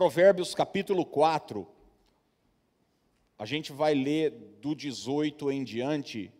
Provérbios 0.00 0.54
capítulo 0.54 1.04
4. 1.04 1.68
A 3.38 3.44
gente 3.44 3.70
vai 3.70 3.92
ler 3.92 4.30
do 4.58 4.74
18 4.74 5.52
em 5.52 5.62
diante, 5.62 6.32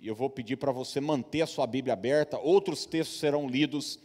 e 0.00 0.06
eu 0.06 0.14
vou 0.14 0.30
pedir 0.30 0.54
para 0.54 0.70
você 0.70 1.00
manter 1.00 1.42
a 1.42 1.46
sua 1.48 1.66
Bíblia 1.66 1.94
aberta. 1.94 2.38
Outros 2.38 2.86
textos 2.86 3.18
serão 3.18 3.48
lidos, 3.48 3.98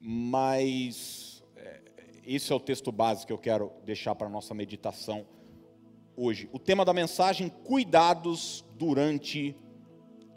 mas 0.00 1.44
é, 1.54 1.80
esse 2.26 2.52
é 2.52 2.56
o 2.56 2.58
texto 2.58 2.90
básico 2.90 3.28
que 3.28 3.32
eu 3.32 3.38
quero 3.38 3.70
deixar 3.84 4.16
para 4.16 4.26
a 4.26 4.30
nossa 4.30 4.52
meditação 4.52 5.24
hoje. 6.16 6.48
O 6.52 6.58
tema 6.58 6.84
da 6.84 6.92
mensagem: 6.92 7.48
cuidados 7.48 8.64
durante 8.74 9.54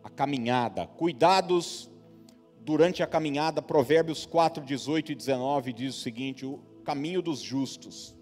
a 0.03 0.09
caminhada. 0.11 0.85
Cuidados 0.85 1.89
durante 2.59 3.01
a 3.01 3.07
caminhada. 3.07 3.59
Provérbios 3.59 4.23
4, 4.23 4.63
18 4.63 5.13
e 5.13 5.15
19 5.15 5.73
diz 5.73 5.97
o 5.97 5.99
seguinte: 5.99 6.45
caminho 6.83 7.21
dos 7.21 7.39
justos 7.39 8.15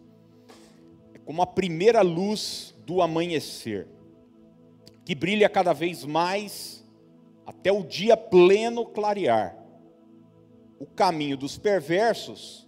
é 1.14 1.20
como 1.20 1.42
a 1.42 1.48
primeira 1.48 2.02
luz 2.02 2.76
do 2.86 3.02
amanhecer, 3.02 3.88
que 5.04 5.16
brilha 5.16 5.50
cada 5.50 5.74
vez 5.74 6.06
mais 6.06 6.86
até 7.46 7.72
o 7.72 7.84
dia 7.84 8.16
pleno 8.16 8.86
clarear. 8.86 9.58
O 10.80 10.86
caminho 10.86 11.38
dos 11.38 11.58
perversos 11.58 12.68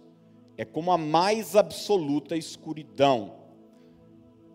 é 0.56 0.64
como 0.64 0.92
a 0.92 0.98
mais 0.98 1.56
absoluta 1.56 2.36
escuridão 2.36 3.44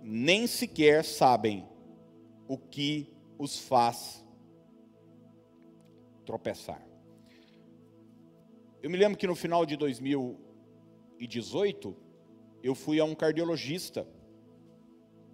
nem 0.01 0.47
sequer 0.47 1.03
sabem 1.03 1.67
o 2.47 2.57
que 2.57 3.11
os 3.37 3.59
faz 3.59 4.25
tropeçar. 6.25 6.81
Eu 8.81 8.89
me 8.89 8.97
lembro 8.97 9.17
que 9.17 9.27
no 9.27 9.35
final 9.35 9.65
de 9.65 9.75
2018, 11.19 11.95
eu 12.63 12.73
fui 12.73 12.99
a 12.99 13.03
um 13.03 13.13
cardiologista, 13.13 14.07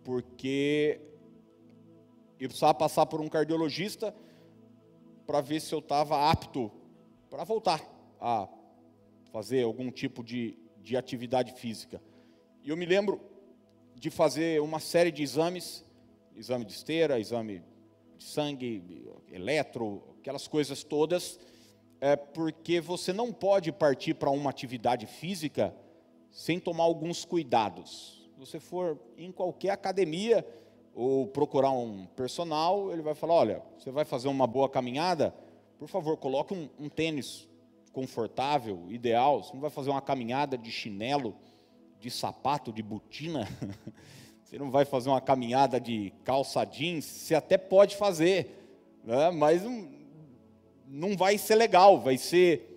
porque 0.03 0.99
eu 2.39 2.49
precisava 2.49 2.73
passar 2.73 3.05
por 3.05 3.21
um 3.21 3.29
cardiologista 3.29 4.15
para 5.27 5.41
ver 5.41 5.59
se 5.59 5.73
eu 5.73 5.79
estava 5.79 6.29
apto 6.29 6.71
para 7.29 7.43
voltar 7.43 7.81
a 8.19 8.47
fazer 9.31 9.63
algum 9.63 9.91
tipo 9.91 10.23
de, 10.23 10.57
de 10.81 10.97
atividade 10.97 11.53
física. 11.53 12.01
E 12.63 12.69
eu 12.69 12.77
me 12.77 12.85
lembro 12.85 13.21
de 13.95 14.09
fazer 14.09 14.61
uma 14.61 14.79
série 14.79 15.11
de 15.11 15.21
exames, 15.21 15.85
exame 16.35 16.65
de 16.65 16.73
esteira, 16.73 17.19
exame 17.19 17.63
de 18.17 18.23
sangue, 18.23 19.07
eletro, 19.31 20.03
aquelas 20.19 20.47
coisas 20.47 20.83
todas, 20.83 21.39
é 22.05 22.15
porque 22.15 22.79
você 22.79 23.11
não 23.11 23.33
pode 23.33 23.71
partir 23.71 24.13
para 24.13 24.29
uma 24.29 24.51
atividade 24.51 25.07
física 25.07 25.75
sem 26.29 26.59
tomar 26.59 26.83
alguns 26.83 27.25
cuidados. 27.25 28.29
Se 28.31 28.39
você 28.39 28.59
for 28.59 28.99
em 29.17 29.31
qualquer 29.31 29.71
academia 29.71 30.45
ou 30.93 31.25
procurar 31.25 31.71
um 31.71 32.05
personal, 32.15 32.91
ele 32.91 33.01
vai 33.01 33.15
falar: 33.15 33.33
olha, 33.33 33.63
você 33.75 33.89
vai 33.89 34.05
fazer 34.05 34.27
uma 34.27 34.45
boa 34.45 34.69
caminhada, 34.69 35.33
por 35.79 35.87
favor, 35.87 36.15
coloque 36.15 36.53
um, 36.53 36.69
um 36.77 36.89
tênis 36.89 37.49
confortável, 37.91 38.85
ideal. 38.91 39.43
Você 39.43 39.55
não 39.55 39.61
vai 39.61 39.71
fazer 39.71 39.89
uma 39.89 40.01
caminhada 40.01 40.55
de 40.55 40.69
chinelo 40.69 41.33
de 41.99 42.11
sapato, 42.11 42.71
de 42.71 42.83
botina, 42.83 43.47
você 44.45 44.59
não 44.59 44.69
vai 44.69 44.85
fazer 44.85 45.09
uma 45.09 45.21
caminhada 45.21 45.79
de 45.79 46.13
calça 46.23 46.63
jeans, 46.65 47.03
você 47.03 47.33
até 47.33 47.57
pode 47.57 47.95
fazer, 47.95 48.99
né? 49.03 49.31
mas 49.31 49.63
não 50.87 51.15
vai 51.15 51.37
ser 51.37 51.55
legal, 51.55 51.99
vai 51.99 52.17
ser 52.17 52.75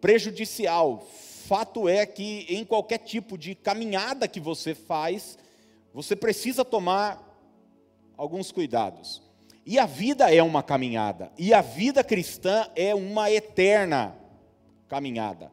prejudicial. 0.00 1.06
Fato 1.46 1.88
é 1.88 2.06
que 2.06 2.46
em 2.48 2.64
qualquer 2.64 2.98
tipo 2.98 3.36
de 3.38 3.54
caminhada 3.54 4.28
que 4.28 4.40
você 4.40 4.74
faz, 4.74 5.38
você 5.92 6.16
precisa 6.16 6.64
tomar 6.64 7.22
alguns 8.16 8.50
cuidados. 8.50 9.22
E 9.66 9.78
a 9.78 9.86
vida 9.86 10.34
é 10.34 10.42
uma 10.42 10.62
caminhada, 10.62 11.32
e 11.38 11.54
a 11.54 11.62
vida 11.62 12.04
cristã 12.04 12.68
é 12.76 12.94
uma 12.94 13.30
eterna 13.30 14.14
caminhada. 14.88 15.50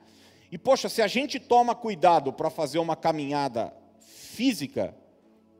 E 0.51 0.57
poxa, 0.57 0.90
se 0.90 1.01
a 1.01 1.07
gente 1.07 1.40
toma 1.40 1.73
cuidado 1.73 2.34
para 2.34 2.50
fazer 2.50 2.79
uma 2.79 2.95
caminhada 2.95 3.73
física, 4.01 4.94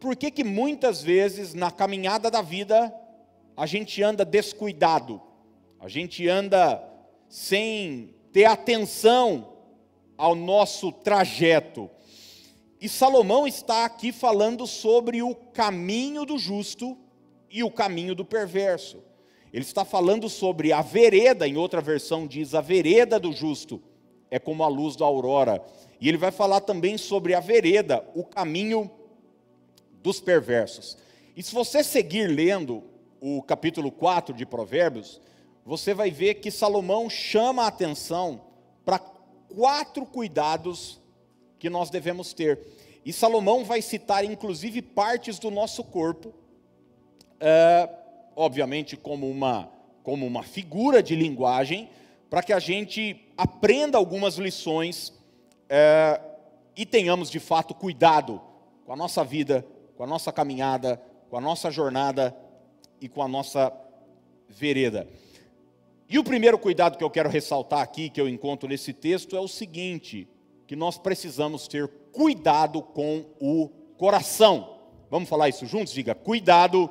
por 0.01 0.18
que 0.18 0.30
que 0.30 0.44
muitas 0.44 1.01
vezes 1.01 1.53
na 1.53 1.72
caminhada 1.72 2.30
da 2.30 2.41
vida 2.41 2.94
a 3.56 3.66
gente 3.66 4.03
anda 4.03 4.25
descuidado? 4.25 5.22
A 5.81 5.90
gente 5.90 6.28
anda 6.30 6.81
sem 7.28 8.14
ter 8.31 8.46
atenção 8.46 9.53
ao 10.18 10.36
nosso 10.36 10.92
trajeto. 10.92 11.90
E 12.80 12.88
Salomão 12.88 13.47
está 13.47 13.84
aqui 13.84 14.12
falando 14.12 14.66
sobre 14.66 15.22
o 15.22 15.36
caminho 15.36 16.24
do 16.24 16.38
justo 16.38 16.97
e 17.50 17.64
o 17.64 17.72
caminho 17.72 18.16
do 18.16 18.24
perverso. 18.24 19.03
Ele 19.52 19.66
está 19.66 19.84
falando 19.84 20.30
sobre 20.30 20.72
a 20.72 20.81
vereda, 20.81 21.47
em 21.47 21.58
outra 21.58 21.81
versão 21.81 22.25
diz 22.25 22.56
a 22.56 22.62
vereda 22.62 23.19
do 23.19 23.34
justo 23.34 23.81
é 24.31 24.40
como 24.40 24.63
a 24.63 24.68
luz 24.69 24.96
da 24.96 25.06
aurora. 25.06 25.62
E 26.00 26.08
ele 26.08 26.18
vai 26.18 26.31
falar 26.31 26.62
também 26.62 26.98
sobre 26.98 27.36
a 27.36 27.42
vereda, 27.42 28.03
o 28.16 28.24
caminho 28.24 28.90
dos 30.02 30.22
perversos. 30.22 30.98
E 31.36 31.44
se 31.44 31.53
você 31.53 31.84
seguir 31.84 32.28
lendo 32.28 32.81
o 33.19 33.44
capítulo 33.44 33.92
4 33.92 34.34
de 34.34 34.46
Provérbios, 34.46 35.19
você 35.66 35.94
vai 35.94 36.09
ver 36.09 36.35
que 36.35 36.49
Salomão 36.49 37.09
chama 37.09 37.63
a 37.63 37.67
atenção 37.67 38.41
para 38.83 38.99
quatro 38.99 40.05
cuidados 40.05 40.99
que 41.59 41.69
nós 41.69 41.89
devemos 41.89 42.33
ter. 42.33 42.59
E 43.05 43.11
Salomão 43.13 43.63
vai 43.63 43.81
citar, 43.81 44.23
inclusive, 44.23 44.81
partes 44.81 45.39
do 45.39 45.51
nosso 45.51 45.83
corpo, 45.83 46.33
é, 47.39 47.89
obviamente, 48.35 48.95
como 48.95 49.29
uma, 49.29 49.71
como 50.03 50.25
uma 50.25 50.44
figura 50.44 51.01
de 51.01 51.16
linguagem, 51.16 51.89
para 52.29 52.41
que 52.41 52.53
a 52.53 52.59
gente 52.59 53.27
aprenda 53.35 53.97
algumas 53.97 54.35
lições 54.35 55.13
é, 55.67 56.19
e 56.75 56.85
tenhamos 56.85 57.29
de 57.29 57.39
fato 57.39 57.73
cuidado 57.73 58.41
com 58.85 58.94
a 58.94 58.95
nossa 58.95 59.23
vida, 59.23 59.66
com 59.95 60.03
a 60.03 60.07
nossa 60.07 60.31
caminhada, 60.31 61.01
com 61.29 61.38
a 61.38 61.41
nossa 61.41 61.69
jornada 61.69 62.35
e 63.00 63.07
com 63.09 63.21
a 63.21 63.27
nossa 63.27 63.73
vereda. 64.47 65.07
E 66.11 66.19
o 66.19 66.23
primeiro 66.25 66.59
cuidado 66.59 66.97
que 66.97 67.03
eu 67.05 67.09
quero 67.09 67.29
ressaltar 67.29 67.79
aqui, 67.79 68.09
que 68.09 68.19
eu 68.19 68.27
encontro 68.27 68.67
nesse 68.67 68.91
texto, 68.91 69.33
é 69.33 69.39
o 69.39 69.47
seguinte: 69.47 70.27
que 70.67 70.75
nós 70.75 70.97
precisamos 70.97 71.69
ter 71.69 71.88
cuidado 72.11 72.81
com 72.81 73.25
o 73.39 73.69
coração. 73.97 74.77
Vamos 75.09 75.29
falar 75.29 75.47
isso 75.47 75.66
juntos? 75.66 75.94
Diga, 75.94 76.13
cuidado 76.13 76.89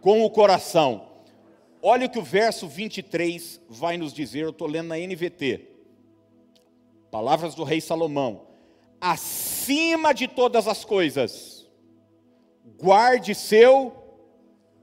com 0.00 0.24
o 0.24 0.30
coração. 0.30 1.08
Olha 1.82 2.06
o 2.06 2.08
que 2.08 2.20
o 2.20 2.22
verso 2.22 2.68
23 2.68 3.60
vai 3.68 3.96
nos 3.96 4.12
dizer, 4.12 4.44
eu 4.44 4.50
estou 4.50 4.68
lendo 4.68 4.88
na 4.88 4.96
NVT. 4.96 5.66
Palavras 7.10 7.56
do 7.56 7.64
rei 7.64 7.80
Salomão. 7.80 8.46
Acima 9.00 10.12
de 10.12 10.28
todas 10.28 10.68
as 10.68 10.84
coisas, 10.84 11.68
guarde 12.78 13.34
seu 13.34 13.92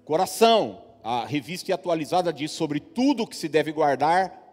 coração. 0.03 0.86
A 1.09 1.23
revista 1.23 1.73
atualizada 1.73 2.33
diz 2.33 2.51
sobre 2.51 2.81
tudo 2.81 3.23
o 3.23 3.27
que 3.27 3.37
se 3.37 3.47
deve 3.47 3.71
guardar, 3.71 4.43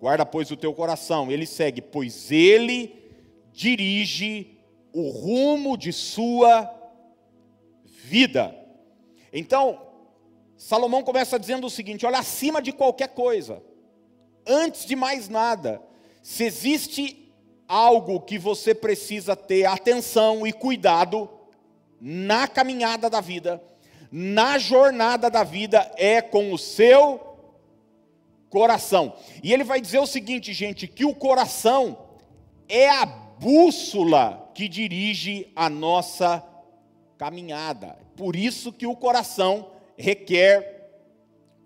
guarda, 0.00 0.24
pois, 0.24 0.50
o 0.50 0.56
teu 0.56 0.72
coração. 0.72 1.30
Ele 1.30 1.44
segue, 1.44 1.82
pois 1.82 2.32
ele 2.32 3.12
dirige 3.52 4.58
o 4.90 5.10
rumo 5.10 5.76
de 5.76 5.92
sua 5.92 6.66
vida. 7.84 8.56
Então, 9.30 9.78
Salomão 10.56 11.02
começa 11.02 11.38
dizendo 11.38 11.66
o 11.66 11.70
seguinte: 11.70 12.06
olha, 12.06 12.20
acima 12.20 12.62
de 12.62 12.72
qualquer 12.72 13.08
coisa, 13.08 13.62
antes 14.46 14.86
de 14.86 14.96
mais 14.96 15.28
nada, 15.28 15.82
se 16.22 16.44
existe 16.44 17.34
algo 17.68 18.20
que 18.20 18.38
você 18.38 18.74
precisa 18.74 19.36
ter 19.36 19.66
atenção 19.66 20.46
e 20.46 20.54
cuidado 20.54 21.28
na 22.00 22.48
caminhada 22.48 23.10
da 23.10 23.20
vida, 23.20 23.62
na 24.18 24.56
jornada 24.56 25.30
da 25.30 25.44
vida, 25.44 25.92
é 25.94 26.22
com 26.22 26.50
o 26.50 26.56
seu 26.56 27.20
coração. 28.48 29.14
E 29.42 29.52
ele 29.52 29.62
vai 29.62 29.78
dizer 29.78 29.98
o 29.98 30.06
seguinte, 30.06 30.54
gente, 30.54 30.88
que 30.88 31.04
o 31.04 31.14
coração 31.14 31.98
é 32.66 32.88
a 32.88 33.04
bússola 33.04 34.50
que 34.54 34.68
dirige 34.68 35.52
a 35.54 35.68
nossa 35.68 36.42
caminhada. 37.18 37.98
Por 38.16 38.34
isso 38.34 38.72
que 38.72 38.86
o 38.86 38.96
coração 38.96 39.70
requer 39.98 40.88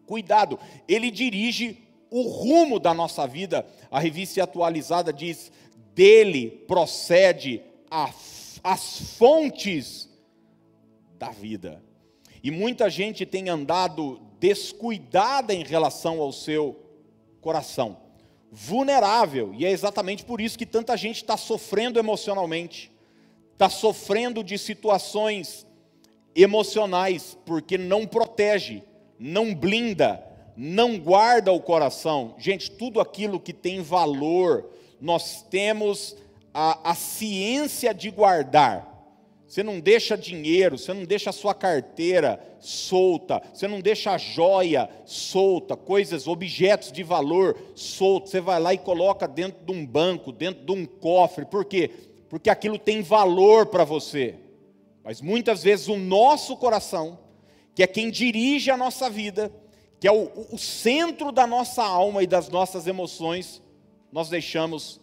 cuidado. 0.05 0.59
Ele 0.89 1.09
dirige 1.09 1.79
o 2.11 2.23
rumo 2.23 2.81
da 2.81 2.93
nossa 2.93 3.29
vida. 3.29 3.65
A 3.93 4.01
revista 4.01 4.43
atualizada 4.43 5.13
diz: 5.13 5.53
dele 5.95 6.65
procede 6.67 7.63
a, 7.89 8.13
as 8.65 9.17
fontes 9.17 10.11
da 11.17 11.31
vida. 11.31 11.81
E 12.43 12.51
muita 12.51 12.89
gente 12.89 13.27
tem 13.27 13.49
andado 13.49 14.21
descuidada 14.39 15.53
em 15.53 15.63
relação 15.63 16.21
ao 16.21 16.33
seu 16.33 16.81
coração, 17.41 17.99
vulnerável, 18.51 19.55
e 19.55 19.65
é 19.65 19.71
exatamente 19.71 20.25
por 20.25 20.41
isso 20.41 20.59
que 20.59 20.67
tanta 20.67 20.97
gente 20.97 21.17
está 21.17 21.37
sofrendo 21.37 21.99
emocionalmente, 21.99 22.91
está 23.53 23.69
sofrendo 23.69 24.43
de 24.43 24.57
situações 24.57 25.67
emocionais, 26.35 27.37
porque 27.45 27.77
não 27.77 28.07
protege, 28.07 28.83
não 29.19 29.55
blinda, 29.55 30.25
não 30.57 30.99
guarda 30.99 31.53
o 31.53 31.61
coração. 31.61 32.35
Gente, 32.39 32.71
tudo 32.71 33.01
aquilo 33.01 33.41
que 33.41 33.53
tem 33.53 33.83
valor, 33.83 34.71
nós 35.01 35.43
temos 35.43 36.17
a, 36.53 36.91
a 36.91 36.95
ciência 36.95 37.95
de 37.95 38.11
guardar. 38.11 38.90
Você 39.51 39.65
não 39.65 39.81
deixa 39.81 40.17
dinheiro, 40.17 40.79
você 40.79 40.95
não 40.95 41.05
deixa 41.05 41.31
a 41.31 41.33
sua 41.33 41.53
carteira 41.53 42.41
solta, 42.61 43.43
você 43.53 43.67
não 43.67 43.81
deixa 43.81 44.13
a 44.13 44.17
joia 44.17 44.89
solta, 45.05 45.77
coisas, 45.77 46.29
objetos 46.29 46.93
de 46.93 47.03
valor 47.03 47.59
soltos. 47.75 48.31
Você 48.31 48.41
vai 48.41 48.61
lá 48.61 48.73
e 48.73 48.79
coloca 48.79 49.27
dentro 49.27 49.65
de 49.65 49.73
um 49.73 49.85
banco, 49.85 50.31
dentro 50.31 50.65
de 50.65 50.71
um 50.71 50.87
cofre. 50.87 51.45
Por 51.45 51.65
quê? 51.65 51.91
Porque 52.29 52.49
aquilo 52.49 52.79
tem 52.79 53.03
valor 53.03 53.67
para 53.67 53.83
você. 53.83 54.37
Mas 55.03 55.21
muitas 55.21 55.65
vezes 55.65 55.89
o 55.89 55.97
nosso 55.97 56.57
coração, 56.57 57.19
que 57.75 57.83
é 57.83 57.89
quem 57.89 58.09
dirige 58.09 58.71
a 58.71 58.77
nossa 58.77 59.11
vida, 59.11 59.53
que 59.99 60.07
é 60.07 60.13
o, 60.13 60.31
o 60.53 60.59
centro 60.59 61.33
da 61.33 61.45
nossa 61.45 61.83
alma 61.83 62.23
e 62.23 62.27
das 62.29 62.49
nossas 62.49 62.87
emoções, 62.87 63.61
nós 64.13 64.29
deixamos 64.29 65.01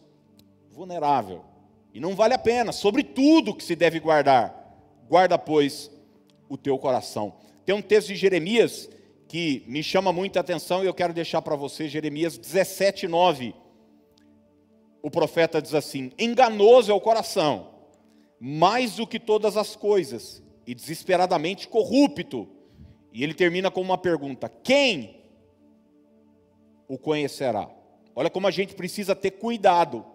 vulnerável. 0.72 1.44
E 1.98 2.00
não 2.00 2.14
vale 2.14 2.36
a 2.36 2.38
pena, 2.38 2.72
sobre 2.72 3.02
tudo 3.02 3.56
que 3.56 3.64
se 3.64 3.76
deve 3.76 4.00
guardar. 4.00 4.54
Guarda, 5.10 5.36
pois, 5.36 5.90
o 6.48 6.56
teu 6.56 6.78
coração. 6.78 7.34
Tem 7.66 7.74
um 7.74 7.82
texto 7.82 8.10
de 8.10 8.16
Jeremias 8.16 8.88
que 9.28 9.64
me 9.66 9.82
chama 9.82 10.14
muita 10.14 10.40
atenção 10.40 10.84
e 10.84 10.86
eu 10.86 10.94
quero 10.94 11.12
deixar 11.12 11.42
para 11.42 11.56
você, 11.56 11.90
Jeremias 11.90 12.38
17, 12.38 13.08
9. 13.08 13.56
O 15.02 15.10
profeta 15.10 15.60
diz 15.60 15.74
assim: 15.74 16.12
Enganoso 16.20 16.92
é 16.92 16.94
o 16.94 17.02
coração, 17.02 17.72
mais 18.40 18.98
do 18.98 19.08
que 19.08 19.20
todas 19.20 19.58
as 19.58 19.76
coisas, 19.76 20.44
e 20.68 20.76
desesperadamente 20.76 21.68
corrupto. 21.68 22.48
E 23.12 23.24
ele 23.24 23.34
termina 23.34 23.72
com 23.72 23.82
uma 23.82 23.98
pergunta: 23.98 24.48
Quem 24.48 25.24
o 26.88 26.96
conhecerá? 26.96 27.68
Olha 28.16 28.30
como 28.30 28.46
a 28.46 28.52
gente 28.52 28.76
precisa 28.76 29.16
ter 29.16 29.32
cuidado 29.32 30.06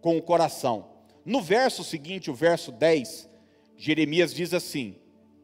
com 0.00 0.16
o 0.16 0.22
coração. 0.22 0.91
No 1.24 1.40
verso 1.40 1.84
seguinte, 1.84 2.30
o 2.30 2.34
verso 2.34 2.72
10, 2.72 3.28
Jeremias 3.76 4.34
diz 4.34 4.52
assim: 4.52 4.96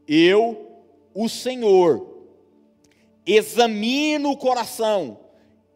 Eu, 0.06 0.82
o 1.14 1.28
Senhor, 1.28 2.26
examino 3.24 4.30
o 4.30 4.36
coração 4.36 5.20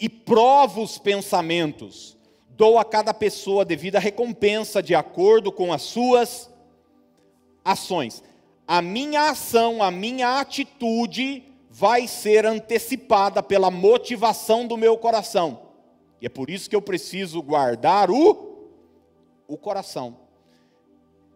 e 0.01 0.09
provo 0.09 0.83
os 0.83 0.99
pensamentos, 0.99 2.17
dou 2.51 2.79
a 2.79 2.85
cada 2.85 3.15
pessoa 3.15 3.65
devida 3.65 3.99
recompensa 3.99 4.83
de 4.83 4.95
acordo 4.95 5.53
com 5.53 5.73
as 5.73 5.83
suas 5.83 6.51
ações. 7.65 8.23
A 8.67 8.83
minha 8.83 9.31
ação, 9.31 9.83
a 9.83 9.91
minha 9.91 10.41
atitude 10.41 11.45
vai 11.71 12.07
ser 12.07 12.45
antecipada 12.45 13.43
pela 13.43 13.71
motivação 13.71 14.67
do 14.67 14.77
meu 14.77 14.97
coração. 14.97 15.61
E 16.21 16.27
é 16.27 16.29
por 16.29 16.51
isso 16.51 16.69
que 16.69 16.77
eu 16.77 16.83
preciso 16.83 17.43
guardar 17.43 18.11
o 18.11 18.52
o 19.47 19.57
coração. 19.57 20.17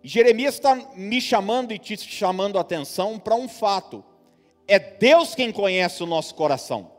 Jeremias 0.02 0.54
está 0.54 0.74
me 0.94 1.20
chamando 1.20 1.72
e 1.72 1.78
te 1.78 1.96
chamando 1.98 2.58
a 2.58 2.60
atenção 2.60 3.18
para 3.18 3.34
um 3.34 3.48
fato: 3.48 4.04
é 4.68 4.78
Deus 4.78 5.34
quem 5.34 5.50
conhece 5.50 6.02
o 6.02 6.06
nosso 6.06 6.34
coração. 6.34 6.92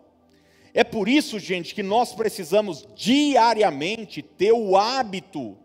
É 0.73 0.83
por 0.83 1.07
isso, 1.07 1.39
gente, 1.39 1.73
que 1.73 1.81
nós 1.81 2.13
precisamos 2.13 2.87
diariamente 2.95 4.21
ter 4.21 4.51
o 4.51 4.75
hábito 4.75 5.57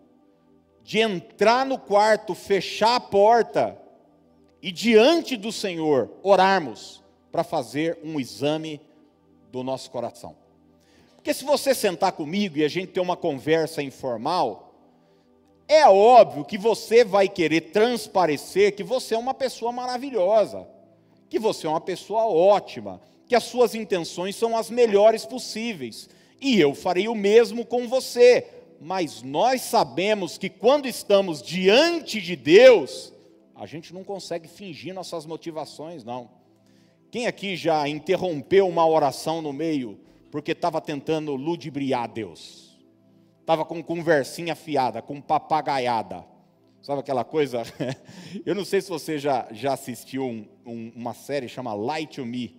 de 0.83 1.01
entrar 1.01 1.67
no 1.67 1.79
quarto, 1.79 2.35
fechar 2.35 2.97
a 2.97 3.01
porta 3.01 3.79
e 4.63 4.73
diante 4.73 5.37
do 5.37 5.53
Senhor 5.53 6.11
orarmos 6.23 7.03
para 7.31 7.45
fazer 7.45 7.99
um 8.03 8.19
exame 8.19 8.81
do 9.51 9.63
nosso 9.63 9.91
coração. 9.91 10.37
Porque 11.17 11.35
se 11.35 11.45
você 11.45 11.75
sentar 11.75 12.13
comigo 12.13 12.59
e 12.59 12.65
a 12.65 12.69
gente 12.69 12.93
ter 12.93 13.01
uma 13.01 13.17
conversa 13.17 13.83
informal, 13.83 14.72
é 15.73 15.89
óbvio 15.89 16.45
que 16.45 16.59
você 16.59 17.05
vai 17.05 17.29
querer 17.29 17.73
transparecer 17.73 18.75
que 18.75 18.83
você 18.83 19.15
é 19.15 19.19
uma 19.19 19.35
pessoa 19.35 19.73
maravilhosa, 19.73 20.67
que 21.29 21.39
você 21.39 21.67
é 21.67 21.71
uma 21.71 21.81
pessoa 21.81 22.27
ótima, 22.27 23.01
que 23.27 23.35
as 23.35 23.45
suas 23.45 23.75
intenções 23.75 24.37
são 24.37 24.57
as 24.57 24.71
melhores 24.71 25.25
possíveis. 25.25 26.09
E 26.41 26.61
eu 26.61 26.75
farei 26.75 27.09
o 27.09 27.15
mesmo 27.15 27.65
com 27.65 27.89
você. 27.89 28.47
Mas 28.81 29.23
nós 29.23 29.63
sabemos 29.63 30.37
que 30.37 30.51
quando 30.51 30.87
estamos 30.87 31.41
diante 31.41 32.21
de 32.21 32.35
Deus, 32.35 33.13
a 33.55 33.65
gente 33.65 33.95
não 33.95 34.03
consegue 34.03 34.49
fingir 34.49 34.93
nossas 34.93 35.25
motivações, 35.25 36.03
não. 36.03 36.29
Quem 37.11 37.27
aqui 37.27 37.55
já 37.57 37.89
interrompeu 37.89 38.67
uma 38.67 38.87
oração 38.87 39.41
no 39.41 39.53
meio 39.53 40.01
porque 40.31 40.51
estava 40.53 40.81
tentando 40.81 41.37
ludibriar 41.37 42.11
Deus? 42.11 42.72
Estava 43.43 43.65
com 43.65 43.83
conversinha 43.83 44.55
fiada, 44.55 45.03
com 45.03 45.21
papagaiada. 45.21 46.25
Sabe 46.81 47.01
aquela 47.01 47.25
coisa? 47.25 47.65
Eu 48.47 48.55
não 48.55 48.65
sei 48.65 48.81
se 48.81 48.89
você 48.89 49.19
já, 49.19 49.49
já 49.51 49.73
assistiu 49.73 50.25
um, 50.25 50.47
um, 50.65 50.93
uma 50.95 51.13
série 51.13 51.49
chama 51.49 51.75
Light 51.75 52.15
to 52.15 52.25
Me. 52.25 52.57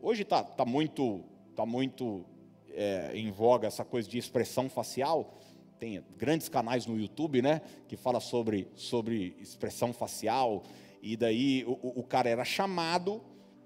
Hoje 0.00 0.22
está 0.22 0.42
tá 0.42 0.64
muito, 0.64 1.20
tá 1.54 1.66
muito 1.66 2.24
é, 2.70 3.10
em 3.14 3.30
voga 3.30 3.68
essa 3.68 3.84
coisa 3.84 4.08
de 4.08 4.16
expressão 4.16 4.70
facial. 4.70 5.34
Tem 5.78 6.02
grandes 6.16 6.48
canais 6.48 6.86
no 6.86 6.98
YouTube, 6.98 7.42
né? 7.42 7.60
Que 7.86 7.94
fala 7.94 8.18
sobre, 8.18 8.68
sobre 8.74 9.36
expressão 9.38 9.92
facial. 9.92 10.62
E 11.02 11.18
daí 11.18 11.64
o, 11.66 12.00
o 12.00 12.02
cara 12.02 12.30
era 12.30 12.46
chamado 12.46 13.20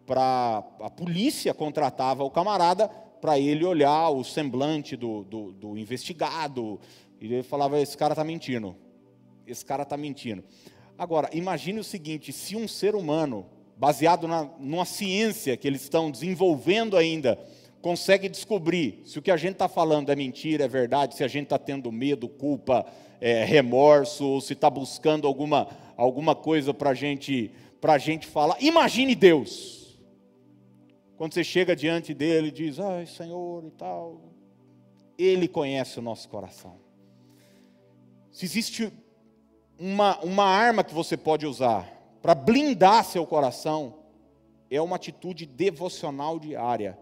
para. 0.04 0.64
A 0.80 0.90
polícia 0.90 1.54
contratava 1.54 2.24
o 2.24 2.30
camarada 2.32 2.90
para 3.20 3.38
ele 3.38 3.64
olhar 3.64 4.10
o 4.10 4.22
semblante 4.22 4.96
do, 4.96 5.24
do, 5.24 5.52
do, 5.52 5.78
investigado. 5.78 6.80
E 7.20 7.26
ele 7.26 7.42
falava: 7.42 7.80
esse 7.80 7.96
cara 7.96 8.12
está 8.12 8.24
mentindo. 8.24 8.76
Esse 9.46 9.64
cara 9.64 9.82
está 9.82 9.96
mentindo. 9.96 10.44
Agora, 10.98 11.28
imagine 11.32 11.80
o 11.80 11.84
seguinte: 11.84 12.32
se 12.32 12.56
um 12.56 12.66
ser 12.66 12.94
humano, 12.94 13.46
baseado 13.76 14.26
na, 14.26 14.48
numa 14.58 14.84
ciência 14.84 15.56
que 15.56 15.66
eles 15.66 15.82
estão 15.82 16.10
desenvolvendo 16.10 16.96
ainda, 16.96 17.38
consegue 17.80 18.28
descobrir 18.28 19.02
se 19.04 19.18
o 19.18 19.22
que 19.22 19.30
a 19.30 19.36
gente 19.36 19.52
está 19.52 19.68
falando 19.68 20.10
é 20.10 20.16
mentira, 20.16 20.64
é 20.64 20.68
verdade, 20.68 21.14
se 21.14 21.22
a 21.22 21.28
gente 21.28 21.44
está 21.44 21.58
tendo 21.58 21.92
medo, 21.92 22.28
culpa, 22.28 22.84
é, 23.20 23.44
remorso, 23.44 24.24
ou 24.24 24.40
se 24.40 24.54
está 24.54 24.68
buscando 24.68 25.26
alguma, 25.26 25.68
alguma 25.96 26.34
coisa 26.34 26.74
para 26.74 26.94
gente, 26.94 27.52
a 27.82 27.98
gente 27.98 28.26
falar. 28.26 28.56
Imagine 28.60 29.14
Deus. 29.14 29.85
Quando 31.16 31.34
você 31.34 31.42
chega 31.42 31.74
diante 31.74 32.12
dele 32.12 32.48
e 32.48 32.52
diz, 32.52 32.78
ai 32.78 33.06
Senhor 33.06 33.64
e 33.64 33.70
tal, 33.70 34.20
ele 35.18 35.48
conhece 35.48 35.98
o 35.98 36.02
nosso 36.02 36.28
coração. 36.28 36.76
Se 38.30 38.44
existe 38.44 38.92
uma, 39.78 40.18
uma 40.20 40.44
arma 40.44 40.84
que 40.84 40.92
você 40.92 41.16
pode 41.16 41.46
usar 41.46 41.90
para 42.20 42.34
blindar 42.34 43.04
seu 43.04 43.26
coração, 43.26 43.94
é 44.70 44.80
uma 44.80 44.96
atitude 44.96 45.46
devocional 45.46 46.38
diária, 46.38 46.98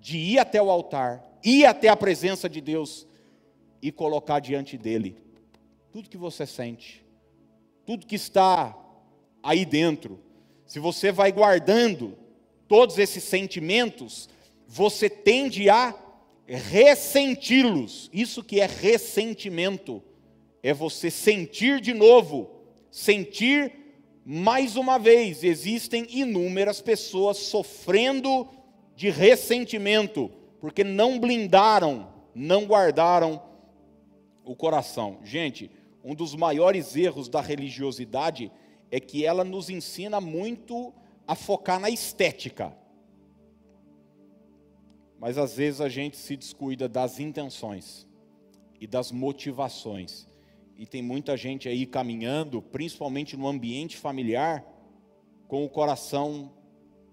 de 0.00 0.18
ir 0.18 0.38
até 0.38 0.62
o 0.62 0.70
altar, 0.70 1.24
ir 1.42 1.64
até 1.64 1.88
a 1.88 1.96
presença 1.96 2.48
de 2.48 2.60
Deus 2.60 3.06
e 3.82 3.90
colocar 3.90 4.38
diante 4.38 4.78
dele 4.78 5.26
tudo 5.96 6.10
que 6.10 6.16
você 6.18 6.44
sente, 6.44 7.02
tudo 7.86 8.06
que 8.06 8.16
está 8.16 8.76
aí 9.42 9.64
dentro. 9.64 10.20
Se 10.66 10.78
você 10.78 11.10
vai 11.10 11.32
guardando 11.32 12.18
todos 12.68 12.98
esses 12.98 13.24
sentimentos, 13.24 14.28
você 14.66 15.08
tende 15.08 15.68
a 15.68 15.94
ressenti-los. 16.46 18.10
Isso 18.12 18.42
que 18.42 18.60
é 18.60 18.66
ressentimento, 18.66 20.02
é 20.62 20.72
você 20.72 21.10
sentir 21.10 21.80
de 21.80 21.94
novo, 21.94 22.50
sentir 22.90 23.72
mais 24.24 24.76
uma 24.76 24.98
vez. 24.98 25.44
Existem 25.44 26.06
inúmeras 26.10 26.80
pessoas 26.80 27.38
sofrendo 27.38 28.48
de 28.96 29.10
ressentimento, 29.10 30.30
porque 30.60 30.82
não 30.82 31.18
blindaram, 31.18 32.08
não 32.34 32.64
guardaram 32.64 33.42
o 34.44 34.56
coração. 34.56 35.18
Gente, 35.22 35.70
um 36.02 36.14
dos 36.14 36.34
maiores 36.34 36.96
erros 36.96 37.28
da 37.28 37.40
religiosidade 37.40 38.50
é 38.90 39.00
que 39.00 39.24
ela 39.24 39.44
nos 39.44 39.68
ensina 39.68 40.20
muito 40.20 40.92
a 41.26 41.34
focar 41.34 41.80
na 41.80 41.90
estética. 41.90 42.76
Mas 45.18 45.38
às 45.38 45.56
vezes 45.56 45.80
a 45.80 45.88
gente 45.88 46.16
se 46.16 46.36
descuida 46.36 46.88
das 46.88 47.18
intenções 47.18 48.06
e 48.80 48.86
das 48.86 49.10
motivações. 49.10 50.28
E 50.76 50.86
tem 50.86 51.02
muita 51.02 51.36
gente 51.36 51.68
aí 51.68 51.86
caminhando, 51.86 52.60
principalmente 52.60 53.36
no 53.36 53.48
ambiente 53.48 53.96
familiar, 53.96 54.64
com 55.48 55.64
o 55.64 55.68
coração, 55.68 56.52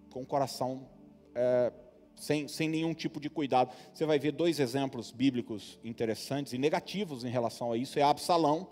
com 0.10 0.22
o 0.22 0.26
coração 0.26 0.90
é, 1.34 1.72
sem, 2.16 2.48
sem 2.48 2.68
nenhum 2.68 2.94
tipo 2.94 3.20
de 3.20 3.30
cuidado. 3.30 3.74
Você 3.94 4.06
vai 4.06 4.20
ver 4.20 4.34
dois 4.34 4.60
exemplos 4.60 5.12
bíblicos 5.12 5.80
interessantes 5.84 6.52
e 6.54 6.58
negativos 6.58 7.24
em 7.24 7.30
relação 7.30 7.72
a 7.72 7.78
isso: 7.78 7.98
é 7.98 8.02
Absalão 8.02 8.68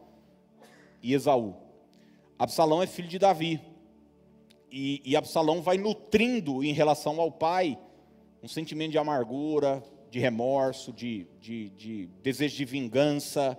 e 1.02 1.14
Esaú. 1.14 1.56
Absalão 2.38 2.82
é 2.82 2.88
filho 2.88 3.08
de 3.08 3.20
Davi. 3.20 3.62
E, 4.72 5.01
e 5.04 5.18
Absalão 5.18 5.62
vai 5.62 5.78
nutrindo 5.78 6.63
em 6.63 6.72
relação 6.72 7.20
ao 7.20 7.30
pai 7.30 7.78
um 8.42 8.48
sentimento 8.48 8.92
de 8.92 8.98
amargura, 8.98 9.84
de 10.10 10.18
remorso, 10.18 10.94
de, 10.94 11.28
de, 11.40 11.70
de 11.72 12.10
desejo 12.24 12.56
de 12.56 12.66
vingança. 12.66 13.58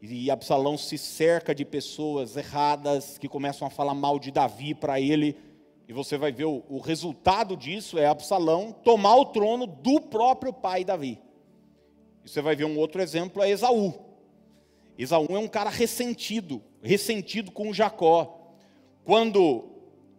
E 0.00 0.30
Absalão 0.30 0.78
se 0.78 0.96
cerca 0.96 1.54
de 1.54 1.64
pessoas 1.64 2.36
erradas 2.36 3.18
que 3.18 3.28
começam 3.28 3.66
a 3.66 3.70
falar 3.70 3.94
mal 3.94 4.18
de 4.18 4.30
Davi 4.30 4.74
para 4.74 5.00
ele. 5.00 5.36
E 5.88 5.92
você 5.92 6.16
vai 6.16 6.30
ver 6.30 6.44
o, 6.44 6.62
o, 6.68 6.78
resultado 6.78 7.56
disso 7.56 7.98
é 7.98 8.06
Absalão 8.06 8.72
tomar 8.72 9.16
o 9.16 9.26
trono 9.26 9.66
do 9.66 10.00
próprio 10.00 10.52
pai 10.52 10.84
Davi. 10.84 11.20
E 12.24 12.28
você 12.28 12.40
vai 12.40 12.54
ver 12.54 12.64
um 12.64 12.78
outro 12.78 13.02
exemplo 13.02 13.42
é 13.42 13.50
Esaú. 13.50 13.92
Esaú 14.96 15.26
é 15.30 15.38
um 15.38 15.48
cara 15.48 15.68
ressentido, 15.68 16.62
ressentido 16.80 17.50
com 17.50 17.72
Jacó. 17.72 18.52
Quando 19.04 19.73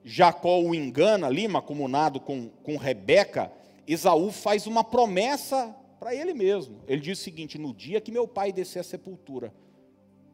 Jacó 0.07 0.61
o 0.61 0.75
engana 0.75 1.25
ali, 1.25 1.47
macumunado 1.47 2.19
com, 2.19 2.49
com 2.61 2.77
Rebeca, 2.77 3.51
Esaú 3.87 4.31
faz 4.31 4.67
uma 4.67 4.83
promessa 4.83 5.75
para 5.99 6.13
ele 6.13 6.31
mesmo. 6.31 6.83
Ele 6.87 7.01
diz 7.01 7.19
o 7.19 7.23
seguinte: 7.23 7.57
no 7.57 7.73
dia 7.73 7.99
que 7.99 8.11
meu 8.11 8.27
pai 8.27 8.53
descer 8.53 8.79
a 8.79 8.83
sepultura, 8.83 9.51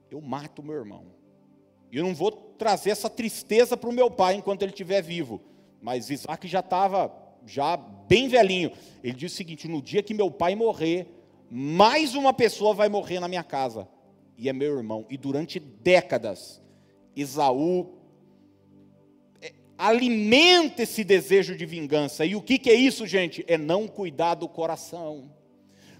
eu 0.09 0.19
mato 0.19 0.61
meu 0.61 0.75
irmão. 0.75 1.05
E 1.89 1.97
eu 1.97 2.03
não 2.03 2.13
vou 2.13 2.31
trazer 2.31 2.89
essa 2.89 3.09
tristeza 3.09 3.77
para 3.77 3.89
o 3.89 3.93
meu 3.93 4.11
pai 4.11 4.35
enquanto 4.35 4.61
ele 4.61 4.71
estiver 4.71 5.01
vivo. 5.01 5.41
Mas 5.81 6.09
Isaac 6.09 6.45
já 6.49 6.59
estava 6.59 7.09
já 7.45 7.77
bem 7.77 8.27
velhinho. 8.27 8.73
Ele 9.01 9.13
diz 9.13 9.31
o 9.31 9.35
seguinte: 9.35 9.69
no 9.69 9.81
dia 9.81 10.03
que 10.03 10.13
meu 10.13 10.29
pai 10.29 10.53
morrer, 10.53 11.07
mais 11.49 12.13
uma 12.13 12.33
pessoa 12.33 12.73
vai 12.73 12.89
morrer 12.89 13.21
na 13.21 13.29
minha 13.29 13.43
casa. 13.43 13.87
E 14.37 14.49
é 14.49 14.53
meu 14.53 14.75
irmão. 14.75 15.05
E 15.09 15.15
durante 15.15 15.61
décadas, 15.61 16.61
Esaú 17.15 18.00
alimenta 19.81 20.83
esse 20.83 21.03
desejo 21.03 21.55
de 21.55 21.65
vingança. 21.65 22.23
E 22.23 22.35
o 22.35 22.41
que, 22.41 22.59
que 22.59 22.69
é 22.69 22.75
isso, 22.75 23.07
gente? 23.07 23.43
É 23.47 23.57
não 23.57 23.87
cuidar 23.87 24.35
do 24.35 24.47
coração. 24.47 25.31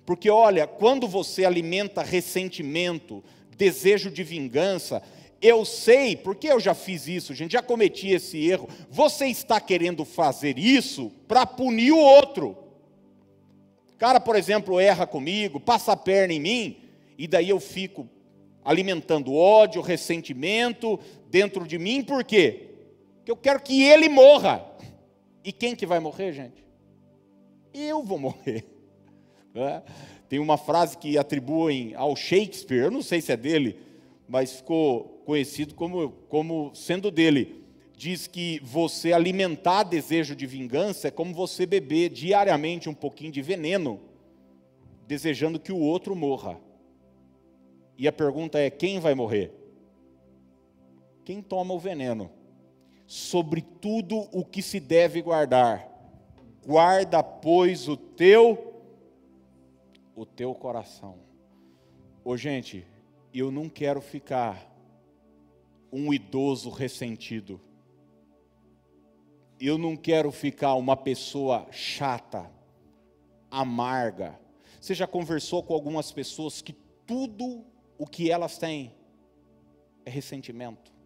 Porque 0.05 0.29
olha, 0.29 0.67
quando 0.67 1.07
você 1.07 1.45
alimenta 1.45 2.03
ressentimento, 2.03 3.23
desejo 3.57 4.11
de 4.11 4.23
vingança, 4.23 5.01
eu 5.41 5.65
sei, 5.65 6.15
porque 6.15 6.47
eu 6.47 6.59
já 6.59 6.75
fiz 6.75 7.07
isso, 7.07 7.33
gente, 7.33 7.53
já 7.53 7.63
cometi 7.63 8.09
esse 8.09 8.38
erro. 8.47 8.69
Você 8.88 9.25
está 9.25 9.59
querendo 9.59 10.05
fazer 10.05 10.59
isso 10.59 11.11
para 11.27 11.43
punir 11.47 11.91
o 11.91 11.97
outro. 11.97 12.55
O 13.95 13.97
cara, 13.97 14.19
por 14.19 14.35
exemplo, 14.35 14.79
erra 14.79 15.07
comigo, 15.07 15.59
passa 15.59 15.93
a 15.93 15.97
perna 15.97 16.33
em 16.33 16.39
mim, 16.39 16.77
e 17.17 17.27
daí 17.27 17.50
eu 17.50 17.59
fico 17.59 18.07
alimentando 18.63 19.33
ódio, 19.33 19.81
ressentimento 19.81 21.00
dentro 21.31 21.65
de 21.65 21.79
mim, 21.79 22.03
por 22.03 22.23
quê? 22.23 22.71
Que 23.24 23.32
eu 23.32 23.36
quero 23.36 23.62
que 23.62 23.84
ele 23.84 24.10
morra. 24.10 24.66
E 25.44 25.51
quem 25.51 25.75
que 25.75 25.86
vai 25.86 26.00
morrer, 26.00 26.34
gente? 26.34 26.63
Eu 27.74 28.04
vou 28.04 28.20
morrer. 28.20 28.66
É? 29.54 29.84
Tem 30.30 30.40
uma 30.40 30.58
frase 30.58 30.98
que 30.98 31.18
atribuem 31.18 31.94
ao 31.94 32.16
Shakespeare, 32.16 32.84
eu 32.84 32.90
não 32.90 33.01
sei 33.01 33.20
se 33.20 33.34
é 33.34 33.36
dele, 33.36 33.78
mas 34.30 34.54
ficou 34.54 35.22
conhecido 35.25 35.75
como, 35.75 36.10
como 36.30 36.74
sendo 36.74 37.12
dele. 37.12 37.66
Diz 37.98 38.28
que 38.28 38.62
você 38.63 39.12
alimentar 39.12 39.84
desejo 39.84 40.34
de 40.38 40.46
vingança 40.46 41.10
é 41.10 41.12
como 41.12 41.34
você 41.34 41.66
beber 41.66 42.12
diariamente 42.12 42.88
um 42.88 42.94
pouquinho 42.94 43.30
de 43.30 43.42
veneno, 43.42 44.00
desejando 45.06 45.60
que 45.60 45.74
o 45.74 45.80
outro 45.80 46.16
morra. 46.16 46.58
E 47.98 48.08
a 48.08 48.12
pergunta 48.13 48.58
é: 48.58 48.70
quem 48.70 49.01
vai 49.01 49.13
morrer? 49.13 49.51
Quem 51.25 51.42
toma 51.42 51.74
o 51.74 51.80
veneno? 51.80 52.32
Sobre 53.12 53.60
tudo 53.60 54.30
o 54.32 54.46
que 54.46 54.62
se 54.62 54.80
deve 54.80 55.22
guardar. 55.22 55.86
Guarda, 56.65 57.22
pois, 57.22 57.89
o 57.89 57.98
teu 57.98 58.74
o 60.15 60.25
teu 60.25 60.56
coração. 60.56 61.20
Ô, 62.24 62.38
gente, 62.38 62.88
eu 63.34 63.51
não 63.51 63.68
quero 63.68 64.00
ficar 64.00 64.65
um 65.91 66.13
idoso 66.13 66.70
ressentido. 66.70 67.60
Eu 69.60 69.77
não 69.77 69.98
quero 69.98 70.32
ficar 70.32 70.75
uma 70.75 70.96
pessoa 70.96 71.68
chata, 71.70 72.50
amarga. 73.50 74.39
Você 74.80 74.94
já 74.94 75.06
conversou 75.06 75.62
com 75.62 75.74
algumas 75.74 76.13
pessoas 76.13 76.62
que 76.62 76.72
tudo 77.06 77.65
o 77.98 78.08
que 78.08 78.32
elas 78.32 78.58
têm 78.58 78.96
é 80.06 80.10
ressentimento? 80.10 81.00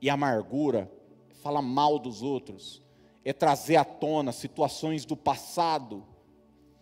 E 0.00 0.10
amargura, 0.10 0.90
fala 1.42 1.60
mal 1.60 1.98
dos 1.98 2.22
outros, 2.22 2.82
é 3.24 3.32
trazer 3.32 3.76
à 3.76 3.84
tona 3.84 4.32
situações 4.32 5.04
do 5.04 5.16
passado. 5.16 6.04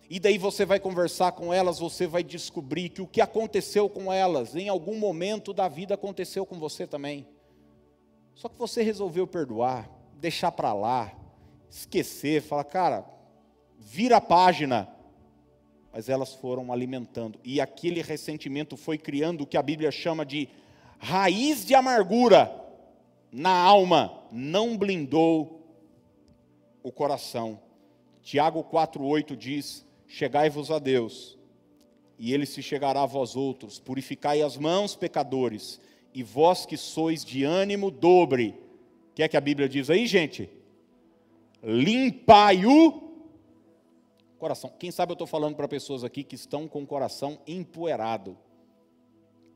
E 0.08 0.20
daí 0.20 0.38
você 0.38 0.64
vai 0.64 0.78
conversar 0.78 1.32
com 1.32 1.52
elas, 1.52 1.78
você 1.78 2.06
vai 2.06 2.22
descobrir 2.22 2.88
que 2.88 3.02
o 3.02 3.06
que 3.06 3.20
aconteceu 3.20 3.88
com 3.88 4.12
elas, 4.12 4.54
em 4.54 4.68
algum 4.68 4.98
momento 4.98 5.52
da 5.52 5.68
vida 5.68 5.94
aconteceu 5.94 6.44
com 6.44 6.58
você 6.58 6.86
também. 6.86 7.26
Só 8.34 8.48
que 8.48 8.58
você 8.58 8.82
resolveu 8.82 9.26
perdoar, 9.26 9.90
deixar 10.14 10.52
para 10.52 10.72
lá, 10.72 11.12
esquecer, 11.70 12.42
falar, 12.42 12.64
cara, 12.64 13.06
vira 13.78 14.18
a 14.18 14.20
página. 14.20 14.88
Mas 15.92 16.08
elas 16.08 16.32
foram 16.34 16.72
alimentando, 16.72 17.38
e 17.44 17.60
aquele 17.60 18.00
ressentimento 18.00 18.76
foi 18.76 18.96
criando 18.96 19.42
o 19.42 19.46
que 19.46 19.56
a 19.56 19.62
Bíblia 19.62 19.90
chama 19.90 20.24
de 20.24 20.48
raiz 20.98 21.64
de 21.66 21.74
amargura 21.74 22.61
na 23.32 23.50
alma, 23.50 24.22
não 24.30 24.76
blindou 24.76 25.66
o 26.82 26.92
coração. 26.92 27.58
Tiago 28.22 28.62
4,8 28.62 29.34
diz: 29.34 29.86
Chegai-vos 30.06 30.70
a 30.70 30.78
Deus, 30.78 31.38
e 32.18 32.34
ele 32.34 32.44
se 32.44 32.62
chegará 32.62 33.02
a 33.02 33.06
vós 33.06 33.34
outros. 33.34 33.80
Purificai 33.80 34.42
as 34.42 34.58
mãos, 34.58 34.94
pecadores, 34.94 35.80
e 36.12 36.22
vós 36.22 36.66
que 36.66 36.76
sois 36.76 37.24
de 37.24 37.42
ânimo 37.42 37.90
dobre. 37.90 38.54
O 39.10 39.14
que 39.14 39.22
é 39.22 39.28
que 39.28 39.36
a 39.36 39.40
Bíblia 39.40 39.68
diz 39.68 39.88
aí, 39.88 40.06
gente? 40.06 40.50
Limpai 41.62 42.66
o 42.66 43.10
coração. 44.38 44.70
Quem 44.78 44.90
sabe 44.90 45.12
eu 45.12 45.14
estou 45.14 45.26
falando 45.26 45.56
para 45.56 45.68
pessoas 45.68 46.04
aqui 46.04 46.22
que 46.22 46.34
estão 46.34 46.68
com 46.68 46.82
o 46.82 46.86
coração 46.86 47.38
empoeirado 47.46 48.36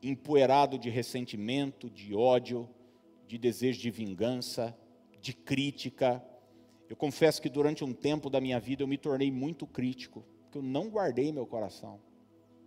empoeirado 0.02 0.78
de 0.78 0.90
ressentimento, 0.90 1.90
de 1.90 2.14
ódio, 2.14 2.68
de 3.26 3.38
desejo 3.38 3.80
de 3.80 3.90
vingança, 3.90 4.76
de 5.20 5.32
crítica. 5.32 6.24
Eu 6.88 6.96
confesso 6.96 7.42
que 7.42 7.48
durante 7.48 7.84
um 7.84 7.92
tempo 7.92 8.30
da 8.30 8.40
minha 8.40 8.60
vida 8.60 8.82
eu 8.82 8.86
me 8.86 8.96
tornei 8.96 9.30
muito 9.30 9.66
crítico, 9.66 10.24
porque 10.42 10.58
eu 10.58 10.62
não 10.62 10.88
guardei 10.88 11.32
meu 11.32 11.46
coração. 11.46 12.00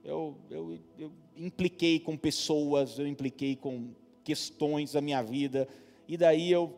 Eu, 0.04 0.38
eu, 0.50 0.80
eu 0.98 1.12
impliquei 1.36 2.00
com 2.00 2.18
pessoas, 2.18 3.00
eu 3.00 3.08
impliquei 3.08 3.56
com 3.56 3.94
questões 4.24 4.94
da 4.94 5.02
minha 5.02 5.22
vida, 5.22 5.68
e 6.08 6.18
daí 6.18 6.52
eu, 6.52 6.78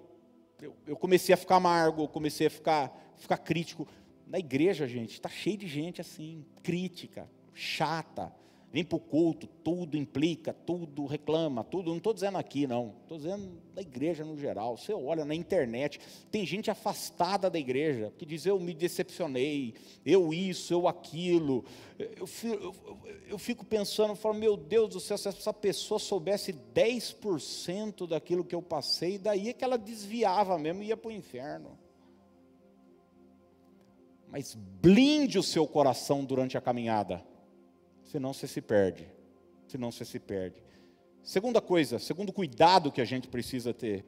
eu, 0.61 0.75
eu 0.87 0.95
comecei 0.95 1.33
a 1.33 1.37
ficar 1.37 1.57
amargo, 1.57 2.07
comecei 2.07 2.47
a 2.47 2.49
ficar, 2.49 3.13
ficar 3.17 3.37
crítico. 3.37 3.87
Na 4.27 4.39
igreja, 4.39 4.87
gente, 4.87 5.13
está 5.13 5.29
cheio 5.29 5.57
de 5.57 5.67
gente 5.67 6.01
assim, 6.01 6.45
crítica, 6.63 7.29
chata, 7.53 8.33
vem 8.71 8.85
para 8.85 8.95
o 8.95 8.99
culto, 8.99 9.47
tudo 9.47 9.97
implica, 9.97 10.53
tudo 10.53 11.05
reclama, 11.05 11.63
tudo. 11.63 11.89
Não 11.89 11.97
estou 11.97 12.13
dizendo 12.13 12.37
aqui, 12.37 12.65
não. 12.65 12.95
Estou 13.01 13.17
dizendo 13.17 13.61
da 13.75 13.81
igreja 13.81 14.23
no 14.23 14.37
geral. 14.37 14.77
Você 14.77 14.93
olha 14.93 15.25
na 15.25 15.35
internet, 15.35 15.99
tem 16.31 16.45
gente 16.45 16.71
afastada 16.71 17.49
da 17.49 17.59
igreja 17.59 18.13
que 18.17 18.25
diz: 18.25 18.45
Eu 18.45 18.59
me 18.59 18.73
decepcionei, 18.73 19.73
eu 20.05 20.33
isso, 20.33 20.73
eu 20.73 20.87
aquilo. 20.87 21.65
Eu, 21.99 22.27
eu, 22.43 22.75
eu 23.27 23.37
fico 23.37 23.65
pensando, 23.65 24.11
eu 24.11 24.15
falo, 24.15 24.35
meu 24.35 24.55
Deus 24.55 24.89
do 24.89 24.99
céu, 24.99 25.17
se 25.17 25.27
essa 25.27 25.53
pessoa 25.53 25.99
soubesse 25.99 26.53
10% 26.53 28.07
daquilo 28.07 28.43
que 28.43 28.55
eu 28.55 28.61
passei, 28.61 29.17
daí 29.17 29.49
é 29.49 29.53
que 29.53 29.63
ela 29.63 29.77
desviava 29.77 30.57
mesmo 30.57 30.81
e 30.81 30.87
ia 30.87 30.97
para 30.97 31.09
o 31.09 31.11
inferno. 31.11 31.77
Mas 34.29 34.55
blinde 34.55 35.37
o 35.37 35.43
seu 35.43 35.67
coração 35.67 36.23
durante 36.23 36.57
a 36.57 36.61
caminhada 36.61 37.30
senão 38.11 38.33
você 38.33 38.47
se 38.47 38.61
perde. 38.61 39.07
Senão 39.67 39.89
você 39.89 40.03
se 40.03 40.19
perde. 40.19 40.61
Segunda 41.23 41.61
coisa, 41.61 41.97
segundo 41.97 42.33
cuidado 42.33 42.91
que 42.91 42.99
a 42.99 43.05
gente 43.05 43.27
precisa 43.27 43.73
ter, 43.73 44.03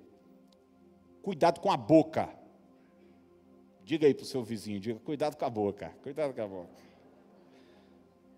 cuidado 1.22 1.62
com 1.62 1.72
a 1.72 1.78
boca. 1.78 2.28
Diga 3.86 4.08
aí 4.08 4.14
para 4.14 4.24
o 4.24 4.26
seu 4.26 4.44
vizinho, 4.44 4.80
diga, 4.80 5.00
cuidado 5.00 5.38
com 5.38 5.46
a 5.46 5.50
boca, 5.50 5.94
cuidado 6.02 6.34
com 6.34 6.42
a 6.42 6.48
boca. 6.48 6.70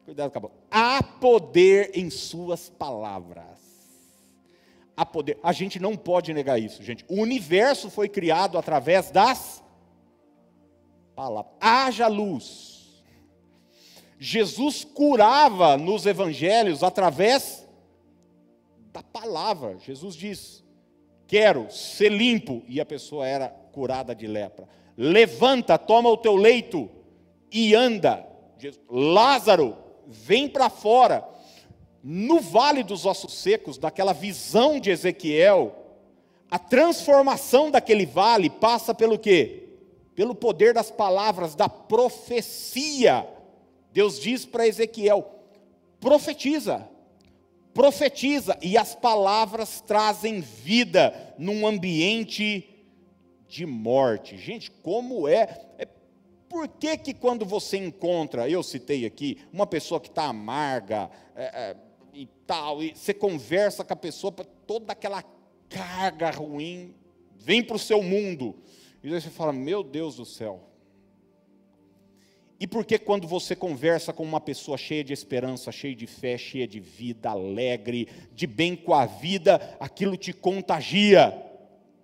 Cuidado 0.04 0.32
com 0.32 0.38
a 0.38 0.42
boca. 0.42 0.56
Há 0.70 1.02
poder 1.02 1.98
em 1.98 2.12
suas 2.12 2.70
palavras. 2.70 3.58
Há 4.96 5.04
poder. 5.04 5.40
A 5.42 5.52
gente 5.52 5.80
não 5.80 5.98
pode 5.98 6.32
negar 6.32 6.60
isso, 6.60 6.84
gente. 6.84 7.04
O 7.08 7.16
universo 7.16 7.90
foi 7.90 8.08
criado 8.08 8.58
através 8.58 9.10
das 9.10 9.64
palavras. 11.16 11.54
Haja 11.60 12.08
luz 12.08 12.75
Jesus 14.18 14.84
curava 14.84 15.78
nos 15.78 16.06
evangelhos 16.06 16.84
através 16.84 17.68
da 18.92 19.04
palavra. 19.04 19.78
Jesus 19.80 20.16
diz: 20.16 20.64
quero 21.28 21.70
ser 21.70 22.10
limpo, 22.10 22.64
e 22.68 22.80
a 22.80 22.86
pessoa 22.86 23.28
era 23.28 23.50
curada 23.50 24.16
de 24.16 24.28
lepra. 24.28 24.68
Levanta, 24.98 25.78
toma 25.78 26.10
o 26.10 26.18
teu 26.18 26.36
leito 26.36 26.90
e 27.52 27.76
anda. 27.76 28.26
Lázaro, 28.90 29.76
vem 30.08 30.48
para 30.48 30.70
fora. 30.70 31.28
No 32.02 32.40
vale 32.40 32.84
dos 32.84 33.06
ossos 33.06 33.34
secos, 33.34 33.78
daquela 33.78 34.14
visão 34.14 34.80
de 34.80 34.92
Ezequiel, 34.92 35.76
a 36.50 36.60
transformação 36.60 37.72
daquele 37.72 38.06
vale 38.06 38.50
passa 38.50 38.94
pelo 38.94 39.18
quê? 39.18 39.64
Pelo 40.14 40.36
poder 40.36 40.74
das 40.74 40.92
palavras, 40.92 41.56
da 41.56 41.68
profecia. 41.68 43.28
Deus 43.96 44.20
diz 44.20 44.46
para 44.46 44.68
Ezequiel: 44.68 45.26
profetiza, 46.02 46.86
profetiza, 47.74 48.58
e 48.62 48.78
as 48.78 48.94
palavras 48.94 49.80
trazem 49.80 50.42
vida 50.42 51.34
num 51.38 51.66
ambiente 51.66 52.86
de 53.48 53.66
morte. 53.66 54.36
Gente, 54.38 54.70
como 54.70 55.30
é? 55.30 55.66
é 55.78 55.88
por 56.50 56.68
que, 56.68 56.98
que 56.98 57.14
quando 57.14 57.46
você 57.46 57.78
encontra, 57.78 58.50
eu 58.50 58.62
citei 58.62 59.06
aqui, 59.06 59.38
uma 59.54 59.66
pessoa 59.66 60.02
que 60.02 60.10
está 60.10 60.26
amarga 60.26 61.10
é, 61.34 61.44
é, 61.44 61.78
e 62.14 62.26
tal, 62.46 62.84
e 62.84 62.94
você 62.94 63.14
conversa 63.14 63.86
com 63.86 63.94
a 63.94 63.96
pessoa, 63.96 64.34
toda 64.68 64.92
aquela 64.92 65.24
carga 65.70 66.32
ruim 66.32 66.94
vem 67.38 67.64
para 67.64 67.78
o 67.78 67.80
seu 67.80 68.04
mundo, 68.04 68.58
e 69.02 69.08
aí 69.08 69.22
você 69.22 69.30
fala: 69.30 69.54
Meu 69.54 69.82
Deus 69.82 70.18
do 70.18 70.26
céu. 70.26 70.75
E 72.60 72.66
por 72.66 72.86
que 72.86 72.98
quando 72.98 73.28
você 73.28 73.56
conversa 73.56 74.14
com 74.14 74.24
uma 74.24 74.40
pessoa 74.40 74.78
cheia 74.78 75.04
de 75.04 75.12
esperança, 75.12 75.72
cheia 75.72 75.96
de 75.96 76.08
fé, 76.08 76.38
cheia 76.38 76.68
de 76.68 76.80
vida, 76.80 77.30
alegre, 77.30 78.08
de 78.34 78.48
bem 78.48 78.76
com 78.76 78.94
a 78.94 79.06
vida, 79.06 79.76
aquilo 79.80 80.16
te 80.16 80.32
contagia? 80.32 81.42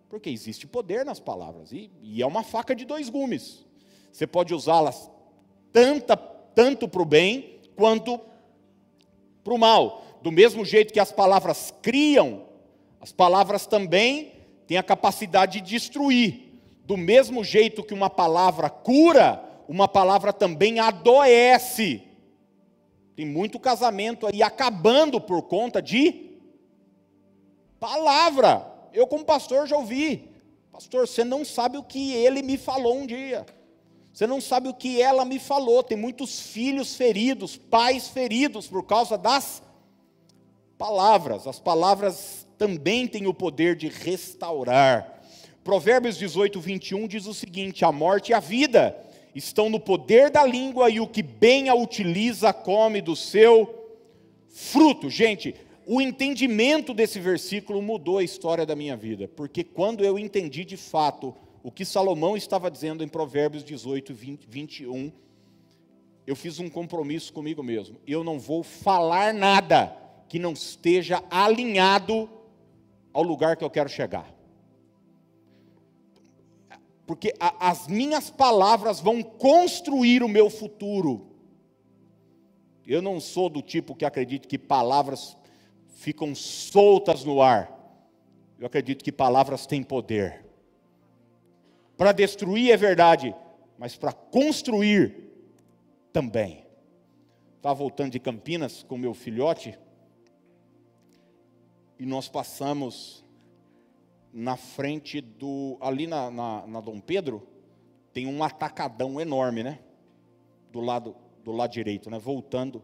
Porque 0.09 0.29
existe 0.29 0.67
poder 0.67 1.05
nas 1.05 1.21
palavras, 1.21 1.71
e, 1.71 1.89
e 2.01 2.21
é 2.21 2.25
uma 2.25 2.43
faca 2.43 2.75
de 2.75 2.83
dois 2.83 3.09
gumes. 3.09 3.65
Você 4.11 4.27
pode 4.27 4.53
usá-las 4.53 5.09
tanto 6.53 6.87
para 6.87 7.01
o 7.01 7.05
bem 7.05 7.61
quanto 7.77 8.19
para 9.41 9.53
o 9.53 9.57
mal. 9.57 10.03
Do 10.21 10.31
mesmo 10.31 10.65
jeito 10.65 10.93
que 10.93 10.99
as 10.99 11.13
palavras 11.13 11.73
criam, 11.81 12.43
as 12.99 13.13
palavras 13.13 13.65
também 13.65 14.33
têm 14.67 14.77
a 14.77 14.83
capacidade 14.83 15.61
de 15.61 15.69
destruir. 15.69 16.59
Do 16.85 16.97
mesmo 16.97 17.41
jeito 17.41 17.83
que 17.83 17.93
uma 17.93 18.09
palavra 18.09 18.69
cura, 18.69 19.50
uma 19.71 19.87
palavra 19.87 20.31
também 20.31 20.79
adoece. 20.79 22.03
Tem 23.15 23.25
muito 23.25 23.59
casamento 23.59 24.27
aí 24.27 24.43
acabando 24.43 25.19
por 25.19 25.43
conta 25.43 25.81
de 25.81 26.31
palavra 27.79 28.71
eu, 28.93 29.07
como 29.07 29.23
pastor, 29.23 29.67
já 29.67 29.77
ouvi. 29.77 30.29
Pastor, 30.71 31.07
você 31.07 31.23
não 31.23 31.45
sabe 31.45 31.77
o 31.77 31.83
que 31.83 32.13
ele 32.13 32.41
me 32.41 32.57
falou 32.57 32.97
um 32.97 33.05
dia. 33.05 33.45
Você 34.13 34.27
não 34.27 34.41
sabe 34.41 34.67
o 34.67 34.73
que 34.73 35.01
ela 35.01 35.23
me 35.23 35.39
falou. 35.39 35.81
Tem 35.81 35.97
muitos 35.97 36.41
filhos 36.41 36.95
feridos, 36.95 37.55
pais 37.55 38.09
feridos 38.09 38.67
por 38.67 38.83
causa 38.83 39.17
das 39.17 39.63
palavras. 40.77 41.47
As 41.47 41.59
palavras 41.59 42.45
também 42.57 43.07
têm 43.07 43.27
o 43.27 43.33
poder 43.33 43.75
de 43.75 43.87
restaurar. 43.87 45.21
Provérbios 45.63 46.17
18, 46.17 46.59
21 46.59 47.07
diz 47.07 47.25
o 47.25 47.33
seguinte: 47.33 47.85
A 47.85 47.91
morte 47.91 48.29
e 48.29 48.33
a 48.33 48.39
vida 48.39 48.97
estão 49.33 49.69
no 49.69 49.79
poder 49.79 50.29
da 50.29 50.45
língua, 50.45 50.89
e 50.89 50.99
o 50.99 51.07
que 51.07 51.23
bem 51.23 51.69
a 51.69 51.75
utiliza 51.75 52.51
come 52.51 53.01
do 53.01 53.15
seu 53.15 53.73
fruto. 54.49 55.09
Gente, 55.09 55.55
o 55.85 56.01
entendimento 56.01 56.93
desse 56.93 57.19
versículo 57.19 57.81
mudou 57.81 58.17
a 58.17 58.23
história 58.23 58.65
da 58.65 58.75
minha 58.75 58.95
vida, 58.95 59.27
porque 59.27 59.63
quando 59.63 60.03
eu 60.03 60.19
entendi 60.19 60.63
de 60.63 60.77
fato 60.77 61.35
o 61.63 61.71
que 61.71 61.85
Salomão 61.85 62.35
estava 62.35 62.71
dizendo 62.71 63.03
em 63.03 63.07
Provérbios 63.07 63.63
18, 63.63 64.13
20, 64.13 64.45
21, 64.47 65.11
eu 66.25 66.35
fiz 66.35 66.59
um 66.59 66.69
compromisso 66.69 67.33
comigo 67.33 67.63
mesmo. 67.63 67.97
Eu 68.07 68.23
não 68.23 68.39
vou 68.39 68.63
falar 68.63 69.33
nada 69.33 69.95
que 70.27 70.39
não 70.39 70.53
esteja 70.53 71.23
alinhado 71.29 72.29
ao 73.13 73.23
lugar 73.23 73.57
que 73.57 73.63
eu 73.63 73.69
quero 73.69 73.89
chegar. 73.89 74.33
Porque 77.11 77.33
a, 77.41 77.69
as 77.71 77.89
minhas 77.89 78.29
palavras 78.29 79.01
vão 79.01 79.21
construir 79.21 80.23
o 80.23 80.29
meu 80.29 80.49
futuro. 80.49 81.27
Eu 82.87 83.01
não 83.01 83.19
sou 83.19 83.49
do 83.49 83.61
tipo 83.61 83.93
que 83.93 84.05
acredita 84.05 84.47
que 84.47 84.57
palavras 84.57 85.35
ficam 85.89 86.33
soltas 86.33 87.25
no 87.25 87.41
ar. 87.41 87.69
Eu 88.57 88.65
acredito 88.65 89.03
que 89.03 89.11
palavras 89.11 89.67
têm 89.67 89.83
poder. 89.83 90.45
Para 91.97 92.13
destruir 92.13 92.71
é 92.71 92.77
verdade, 92.77 93.35
mas 93.77 93.97
para 93.97 94.13
construir 94.13 95.33
também. 96.13 96.65
Estava 97.57 97.75
voltando 97.75 98.13
de 98.13 98.21
Campinas 98.21 98.83
com 98.83 98.97
meu 98.97 99.13
filhote 99.13 99.77
e 101.99 102.05
nós 102.05 102.29
passamos 102.29 103.20
na 104.33 104.55
frente 104.57 105.21
do. 105.21 105.77
Ali 105.81 106.07
na, 106.07 106.29
na, 106.31 106.67
na 106.67 106.81
Dom 106.81 106.99
Pedro, 106.99 107.47
tem 108.13 108.27
um 108.27 108.43
atacadão 108.43 109.19
enorme, 109.19 109.63
né? 109.63 109.79
Do 110.71 110.79
lado, 110.79 111.15
do 111.43 111.51
lado 111.51 111.71
direito, 111.71 112.09
né? 112.09 112.17
Voltando 112.17 112.83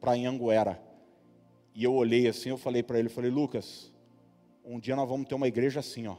para 0.00 0.12
Anhanguera. 0.12 0.82
E 1.74 1.84
eu 1.84 1.94
olhei 1.94 2.26
assim, 2.26 2.48
eu 2.48 2.58
falei 2.58 2.82
para 2.82 2.98
ele, 2.98 3.08
eu 3.08 3.12
falei, 3.12 3.30
Lucas, 3.30 3.92
um 4.64 4.78
dia 4.78 4.96
nós 4.96 5.08
vamos 5.08 5.28
ter 5.28 5.34
uma 5.34 5.48
igreja 5.48 5.80
assim, 5.80 6.06
ó. 6.06 6.16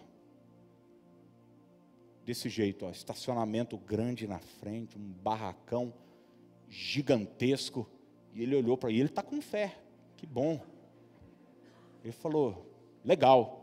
Desse 2.25 2.47
jeito, 2.47 2.85
ó, 2.85 2.91
estacionamento 2.91 3.77
grande 3.77 4.27
na 4.27 4.39
frente, 4.39 4.97
um 4.97 5.11
barracão 5.21 5.93
gigantesco. 6.69 7.89
E 8.33 8.43
ele 8.43 8.55
olhou 8.55 8.77
para 8.77 8.89
ele, 8.89 8.99
ele 8.99 9.09
está 9.09 9.23
com 9.23 9.41
fé. 9.41 9.75
Que 10.15 10.25
bom. 10.25 10.61
Ele 12.03 12.13
falou, 12.13 12.65
legal, 13.03 13.58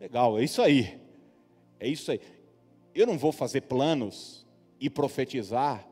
legal, 0.00 0.38
é 0.38 0.44
isso 0.44 0.62
aí. 0.62 1.00
É 1.78 1.88
isso 1.88 2.10
aí. 2.10 2.20
Eu 2.94 3.06
não 3.06 3.18
vou 3.18 3.32
fazer 3.32 3.62
planos 3.62 4.46
e 4.80 4.88
profetizar 4.88 5.86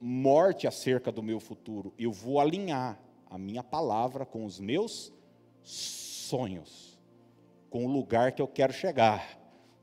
morte 0.00 0.66
acerca 0.66 1.10
do 1.10 1.22
meu 1.22 1.40
futuro. 1.40 1.92
Eu 1.98 2.12
vou 2.12 2.40
alinhar 2.40 2.98
a 3.28 3.38
minha 3.38 3.62
palavra 3.62 4.24
com 4.24 4.44
os 4.44 4.60
meus 4.60 5.12
sonhos, 5.62 6.98
com 7.70 7.84
o 7.86 7.92
lugar 7.92 8.32
que 8.32 8.42
eu 8.42 8.48
quero 8.48 8.72
chegar, 8.72 9.38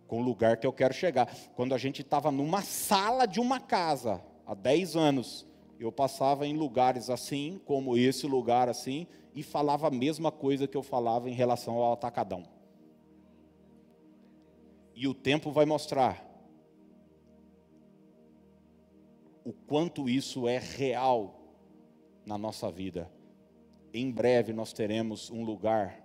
com 0.08 0.22
o 0.22 0.24
lugar 0.24 0.58
que 0.58 0.68
eu 0.68 0.74
quero 0.74 0.94
chegar. 0.94 1.34
Quando 1.56 1.74
a 1.74 1.78
gente 1.78 2.02
estava 2.02 2.32
numa 2.32 2.62
sala 2.62 3.26
de 3.26 3.40
uma 3.40 3.60
casa, 3.60 4.24
há 4.46 4.54
10 4.54 4.96
anos, 4.96 5.46
eu 5.80 5.92
passava 5.92 6.48
em 6.48 6.56
lugares 6.56 7.10
assim, 7.10 7.60
como 7.66 7.98
esse 7.98 8.26
lugar 8.26 8.70
assim, 8.70 9.08
e 9.36 9.44
falava 9.44 9.88
a 9.88 9.92
mesma 9.92 10.32
coisa 10.32 10.68
que 10.68 10.78
eu 10.78 10.84
falava 10.84 11.30
em 11.30 11.34
relação 11.34 11.76
ao 11.76 11.94
atacadão. 11.94 12.44
E 14.96 15.08
o 15.08 15.14
tempo 15.14 15.52
vai 15.52 15.66
mostrar 15.66 16.24
o 19.44 19.52
quanto 19.52 20.08
isso 20.10 20.48
é 20.48 20.58
real 20.58 21.40
na 22.26 22.38
nossa 22.38 22.72
vida 22.72 23.12
em 23.94 24.10
breve 24.10 24.52
nós 24.52 24.74
teremos 24.74 25.30
um 25.30 25.44
lugar, 25.44 26.02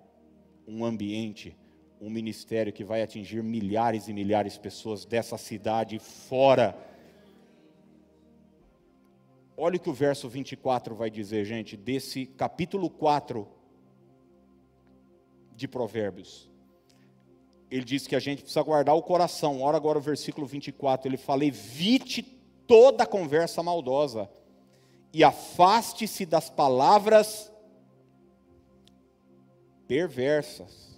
um 0.67 0.85
ambiente, 0.85 1.57
um 2.01 2.11
ministério 2.11 2.73
que 2.73 2.85
vai 2.85 3.03
atingir 3.03 3.43
milhares 3.43 4.09
e 4.09 4.13
milhares 4.13 4.53
de 4.53 4.61
pessoas 4.61 5.07
dessa 5.07 5.39
cidade 5.39 5.99
fora. 5.99 6.77
Olha 9.57 9.77
o 9.77 9.81
que 9.81 9.89
o 9.89 9.95
verso 9.95 10.29
24 10.29 10.95
vai 10.95 11.11
dizer, 11.11 11.45
gente, 11.47 11.77
desse 11.77 12.27
capítulo 12.27 12.91
4 12.91 13.49
de 15.57 15.67
Provérbios. 15.67 16.49
Ele 17.71 17.85
diz 17.85 18.07
que 18.07 18.17
a 18.17 18.21
gente 18.21 18.43
precisa 18.43 18.63
guardar 18.63 18.95
o 18.95 19.03
coração. 19.03 19.61
Olha 19.63 19.77
agora 19.77 19.99
o 19.99 20.03
versículo 20.03 20.47
24, 20.47 21.09
ele 21.09 21.17
fala: 21.17 21.45
evite 21.45 22.23
toda 22.67 23.07
conversa 23.07 23.63
maldosa 23.63 24.29
e 25.13 25.23
afaste-se 25.25 26.25
das 26.25 26.49
palavras 26.51 27.53
perversas. 29.87 30.89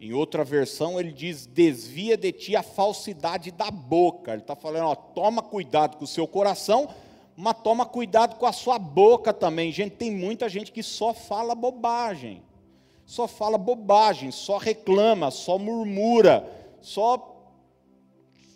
Em 0.00 0.12
outra 0.12 0.42
versão, 0.42 0.98
ele 0.98 1.12
diz: 1.12 1.46
desvia 1.46 2.16
de 2.16 2.32
ti 2.32 2.56
a 2.56 2.62
falsidade 2.62 3.52
da 3.52 3.70
boca. 3.70 4.32
Ele 4.32 4.42
está 4.42 4.56
falando, 4.56 4.86
ó, 4.86 4.94
toma 4.96 5.42
cuidado 5.42 5.96
com 5.96 6.04
o 6.04 6.08
seu 6.08 6.26
coração, 6.26 6.88
mas 7.36 7.56
toma 7.62 7.86
cuidado 7.86 8.36
com 8.36 8.46
a 8.46 8.52
sua 8.52 8.80
boca 8.80 9.32
também. 9.32 9.70
Gente, 9.70 9.94
tem 9.94 10.10
muita 10.10 10.48
gente 10.48 10.72
que 10.72 10.82
só 10.82 11.14
fala 11.14 11.54
bobagem, 11.54 12.42
só 13.12 13.28
fala 13.28 13.58
bobagem, 13.58 14.30
só 14.30 14.56
reclama, 14.56 15.30
só 15.30 15.58
murmura, 15.58 16.50
só, 16.80 17.46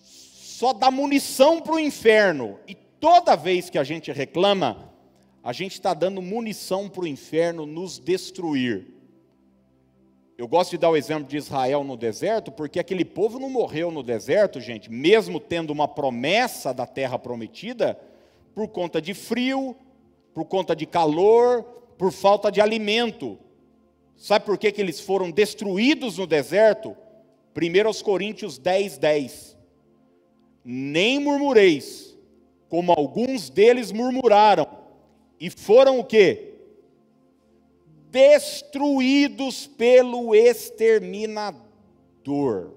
só 0.03 0.73
dá 0.73 0.91
munição 0.91 1.61
para 1.61 1.75
o 1.75 1.79
inferno. 1.79 2.59
E 2.67 2.75
toda 2.75 3.37
vez 3.37 3.69
que 3.69 3.77
a 3.77 3.85
gente 3.85 4.11
reclama, 4.11 4.91
a 5.45 5.53
gente 5.53 5.73
está 5.73 5.93
dando 5.93 6.23
munição 6.23 6.89
para 6.89 7.03
o 7.03 7.07
inferno 7.07 7.67
nos 7.67 7.99
destruir. 7.99 8.87
Eu 10.39 10.49
gosto 10.49 10.71
de 10.71 10.79
dar 10.79 10.89
o 10.89 10.97
exemplo 10.97 11.29
de 11.29 11.37
Israel 11.37 11.85
no 11.85 11.95
deserto, 11.95 12.51
porque 12.51 12.81
aquele 12.81 13.05
povo 13.05 13.39
não 13.39 13.51
morreu 13.51 13.91
no 13.91 14.03
deserto, 14.03 14.59
gente, 14.59 14.91
mesmo 14.91 15.39
tendo 15.39 15.71
uma 15.71 15.87
promessa 15.87 16.73
da 16.73 16.87
terra 16.87 17.19
prometida, 17.19 18.01
por 18.55 18.69
conta 18.69 19.03
de 19.03 19.13
frio, 19.13 19.77
por 20.33 20.47
conta 20.47 20.75
de 20.75 20.87
calor, 20.87 21.63
por 21.99 22.11
falta 22.11 22.51
de 22.51 22.63
alimento. 22.63 23.39
Sabe 24.17 24.45
por 24.45 24.59
que, 24.59 24.73
que 24.73 24.81
eles 24.81 25.01
foram 25.01 25.31
destruídos 25.31 26.19
no 26.19 26.27
deserto? 26.27 26.97
1 27.55 28.03
Coríntios 28.03 28.59
10, 28.59 28.99
10. 28.99 29.57
Nem 30.65 31.21
murmureis, 31.21 32.17
como 32.69 32.93
alguns 32.93 33.49
deles 33.49 33.93
murmuraram, 33.93 34.67
e 35.39 35.51
foram 35.51 35.99
o 35.99 36.05
quê? 36.05 36.57
destruídos 38.17 39.67
pelo 39.67 40.35
exterminador. 40.35 42.71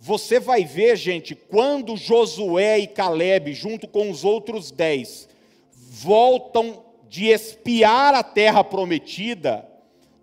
Você 0.00 0.40
vai 0.40 0.64
ver, 0.64 0.96
gente, 0.96 1.36
quando 1.36 1.96
Josué 1.96 2.80
e 2.80 2.88
Caleb, 2.88 3.54
junto 3.54 3.86
com 3.86 4.10
os 4.10 4.24
outros 4.24 4.72
dez, 4.72 5.28
voltam 5.72 6.82
de 7.08 7.26
espiar 7.26 8.12
a 8.12 8.24
terra 8.24 8.64
prometida, 8.64 9.67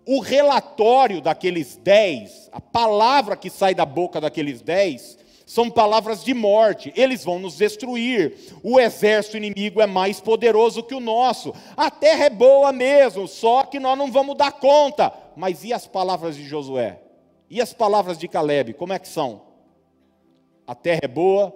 o 0.06 0.20
relatório 0.20 1.20
daqueles 1.20 1.76
dez, 1.76 2.48
a 2.52 2.60
palavra 2.60 3.36
que 3.36 3.50
sai 3.50 3.74
da 3.74 3.84
boca 3.84 4.20
daqueles 4.20 4.62
dez, 4.62 5.18
são 5.44 5.68
palavras 5.68 6.24
de 6.24 6.32
morte, 6.32 6.92
eles 6.96 7.24
vão 7.24 7.38
nos 7.38 7.56
destruir. 7.56 8.36
O 8.62 8.80
exército 8.80 9.36
inimigo 9.36 9.80
é 9.80 9.86
mais 9.86 10.20
poderoso 10.20 10.82
que 10.82 10.94
o 10.94 11.00
nosso. 11.00 11.52
A 11.76 11.90
terra 11.90 12.24
é 12.24 12.30
boa 12.30 12.72
mesmo, 12.72 13.28
só 13.28 13.64
que 13.64 13.78
nós 13.78 13.98
não 13.98 14.10
vamos 14.10 14.36
dar 14.36 14.52
conta. 14.52 15.12
Mas 15.36 15.62
e 15.62 15.72
as 15.72 15.86
palavras 15.86 16.36
de 16.36 16.44
Josué? 16.44 17.00
E 17.48 17.60
as 17.60 17.72
palavras 17.72 18.18
de 18.18 18.26
Caleb, 18.26 18.74
como 18.74 18.92
é 18.92 18.98
que 18.98 19.08
são? 19.08 19.42
A 20.66 20.74
terra 20.74 21.00
é 21.04 21.08
boa, 21.08 21.54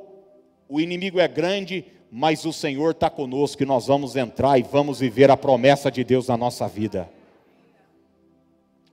o 0.68 0.80
inimigo 0.80 1.18
é 1.18 1.26
grande, 1.26 1.84
mas 2.12 2.44
o 2.44 2.52
Senhor 2.52 2.92
está 2.92 3.10
conosco 3.10 3.62
e 3.62 3.66
nós 3.66 3.88
vamos 3.88 4.14
entrar 4.14 4.56
e 4.56 4.62
vamos 4.62 5.00
viver 5.00 5.32
a 5.32 5.36
promessa 5.36 5.90
de 5.90 6.04
Deus 6.04 6.28
na 6.28 6.36
nossa 6.36 6.68
vida. 6.68 7.10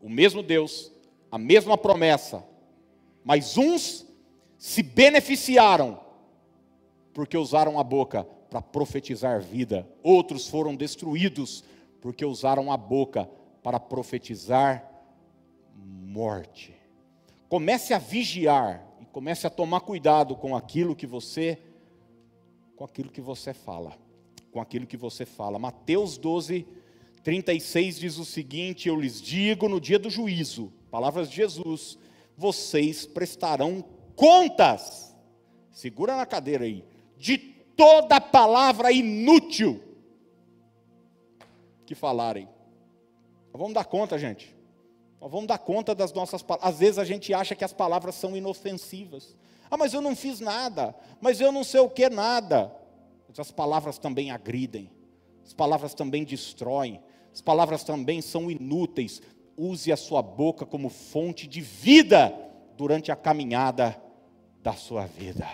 O 0.07 0.09
mesmo 0.09 0.41
Deus, 0.41 0.89
a 1.29 1.37
mesma 1.37 1.77
promessa, 1.77 2.41
mas 3.25 3.57
uns 3.57 4.07
se 4.57 4.81
beneficiaram 4.81 5.99
porque 7.13 7.37
usaram 7.37 7.77
a 7.77 7.83
boca 7.83 8.23
para 8.49 8.61
profetizar 8.61 9.41
vida. 9.41 9.85
Outros 10.01 10.47
foram 10.47 10.77
destruídos 10.77 11.61
porque 11.99 12.23
usaram 12.23 12.71
a 12.71 12.77
boca 12.77 13.29
para 13.61 13.81
profetizar 13.81 14.89
morte. 15.75 16.73
Comece 17.49 17.93
a 17.93 17.97
vigiar 17.97 18.87
e 19.01 19.05
comece 19.07 19.45
a 19.45 19.49
tomar 19.49 19.81
cuidado 19.81 20.37
com 20.37 20.55
aquilo 20.55 20.95
que 20.95 21.05
você 21.05 21.59
com 22.77 22.85
aquilo 22.85 23.11
que 23.11 23.19
você 23.19 23.53
fala, 23.53 23.91
com 24.53 24.61
aquilo 24.61 24.87
que 24.87 24.95
você 24.95 25.25
fala. 25.25 25.59
Mateus 25.59 26.17
12 26.17 26.65
36 27.27 27.99
diz 27.99 28.17
o 28.17 28.23
seguinte: 28.23 28.87
Eu 28.87 28.97
lhes 28.97 29.21
digo 29.21 29.67
no 29.67 29.81
dia 29.81 29.99
do 29.99 30.09
juízo, 30.09 30.71
palavras 30.89 31.29
de 31.29 31.35
Jesus, 31.35 31.97
vocês 32.37 33.05
prestarão 33.05 33.83
contas, 34.15 35.13
segura 35.69 36.15
na 36.15 36.25
cadeira 36.25 36.63
aí, 36.63 36.85
de 37.17 37.37
toda 37.37 38.21
palavra 38.21 38.93
inútil 38.93 39.83
que 41.85 41.93
falarem. 41.93 42.47
Nós 43.51 43.59
vamos 43.59 43.73
dar 43.73 43.83
conta, 43.83 44.17
gente. 44.17 44.55
Nós 45.19 45.29
vamos 45.29 45.47
dar 45.47 45.57
conta 45.57 45.93
das 45.93 46.13
nossas 46.13 46.41
palavras. 46.41 46.75
Às 46.75 46.79
vezes 46.79 46.97
a 46.97 47.03
gente 47.03 47.33
acha 47.33 47.55
que 47.55 47.65
as 47.65 47.73
palavras 47.73 48.15
são 48.15 48.37
inofensivas. 48.37 49.35
Ah, 49.69 49.75
mas 49.75 49.93
eu 49.93 49.99
não 49.99 50.15
fiz 50.15 50.39
nada. 50.39 50.95
Mas 51.19 51.41
eu 51.41 51.51
não 51.51 51.65
sei 51.65 51.81
o 51.81 51.89
que 51.89 52.09
nada. 52.09 52.73
Mas 53.27 53.37
as 53.37 53.51
palavras 53.51 53.97
também 53.97 54.31
agridem. 54.31 54.89
As 55.45 55.51
palavras 55.51 55.93
também 55.93 56.23
destroem. 56.23 57.01
As 57.37 57.41
palavras 57.41 57.83
também 57.83 58.19
são 58.19 58.49
inúteis. 58.49 59.21
Use 59.55 59.91
a 59.91 59.95
sua 59.95 60.23
boca 60.23 60.65
como 60.65 60.89
fonte 60.89 61.45
de 61.45 61.61
vida 61.61 62.33
durante 62.75 63.11
a 63.11 63.15
caminhada 63.15 63.95
da 64.63 64.73
sua 64.73 65.05
vida. 65.05 65.47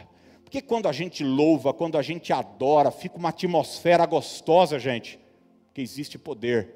Porque 0.46 0.62
quando 0.62 0.88
a 0.88 0.94
gente 0.94 1.26
louva, 1.26 1.74
quando 1.74 1.98
a 1.98 2.02
gente 2.02 2.32
adora, 2.32 2.90
fica 2.90 3.18
uma 3.18 3.28
atmosfera 3.28 4.06
gostosa, 4.06 4.80
gente. 4.80 5.20
Porque 5.66 5.82
existe 5.82 6.18
poder 6.18 6.74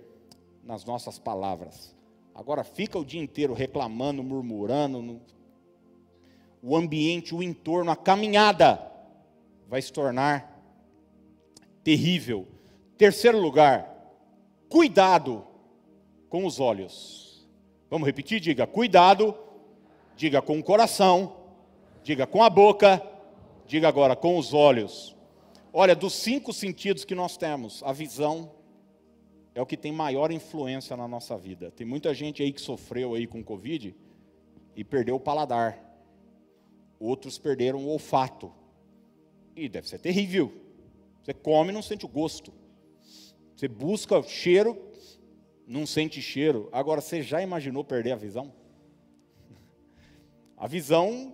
nas 0.61 0.83
nossas 0.83 1.17
palavras. 1.17 1.95
Agora 2.35 2.65
fica 2.65 2.99
o 2.99 3.05
dia 3.05 3.21
inteiro 3.21 3.53
reclamando, 3.53 4.21
murmurando, 4.21 5.21
o 6.61 6.75
ambiente, 6.75 7.33
o 7.33 7.41
entorno, 7.41 7.91
a 7.91 7.95
caminhada 7.95 8.91
vai 9.69 9.81
se 9.81 9.93
tornar 9.93 10.61
terrível. 11.81 12.45
Terceiro 12.97 13.39
lugar, 13.39 13.96
cuidado 14.69 15.45
com 16.29 16.45
os 16.45 16.59
olhos. 16.59 17.47
Vamos 17.89 18.05
repetir? 18.05 18.39
Diga, 18.39 18.67
cuidado, 18.67 19.35
diga 20.15 20.41
com 20.41 20.59
o 20.59 20.63
coração, 20.63 21.37
Diga 22.07 22.25
com 22.25 22.41
a 22.41 22.49
boca, 22.49 23.05
diga 23.65 23.85
agora 23.89 24.15
com 24.15 24.37
os 24.37 24.53
olhos. 24.53 25.13
Olha, 25.73 25.93
dos 25.93 26.13
cinco 26.13 26.53
sentidos 26.53 27.03
que 27.03 27.13
nós 27.13 27.35
temos, 27.35 27.83
a 27.83 27.91
visão 27.91 28.49
é 29.53 29.61
o 29.61 29.65
que 29.65 29.75
tem 29.75 29.91
maior 29.91 30.31
influência 30.31 30.95
na 30.95 31.05
nossa 31.05 31.37
vida. 31.37 31.69
Tem 31.69 31.85
muita 31.85 32.13
gente 32.13 32.41
aí 32.41 32.53
que 32.53 32.61
sofreu 32.61 33.13
aí 33.13 33.27
com 33.27 33.43
Covid 33.43 33.93
e 34.73 34.85
perdeu 34.85 35.17
o 35.17 35.19
paladar. 35.19 35.77
Outros 36.97 37.37
perderam 37.37 37.83
o 37.83 37.89
olfato. 37.89 38.53
E 39.53 39.67
deve 39.67 39.89
ser 39.89 39.99
terrível. 39.99 40.53
Você 41.21 41.33
come 41.33 41.71
e 41.71 41.73
não 41.73 41.81
sente 41.81 42.05
o 42.05 42.07
gosto. 42.07 42.53
Você 43.57 43.67
busca 43.67 44.21
cheiro, 44.21 44.77
não 45.65 45.87
sente 45.87 46.21
cheiro. 46.21 46.69
Agora, 46.71 47.01
você 47.01 47.23
já 47.23 47.41
imaginou 47.41 47.83
perder 47.83 48.11
a 48.11 48.15
visão? 48.15 48.53
A 50.55 50.67
visão 50.67 51.33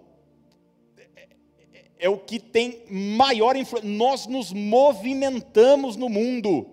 é 2.00 2.08
o 2.08 2.18
que 2.18 2.40
tem 2.40 2.86
maior 2.90 3.58
influência. 3.58 3.90
Nós 3.90 4.26
nos 4.26 4.54
movimentamos 4.54 5.98
no 5.98 6.08
mundo. 6.08 6.66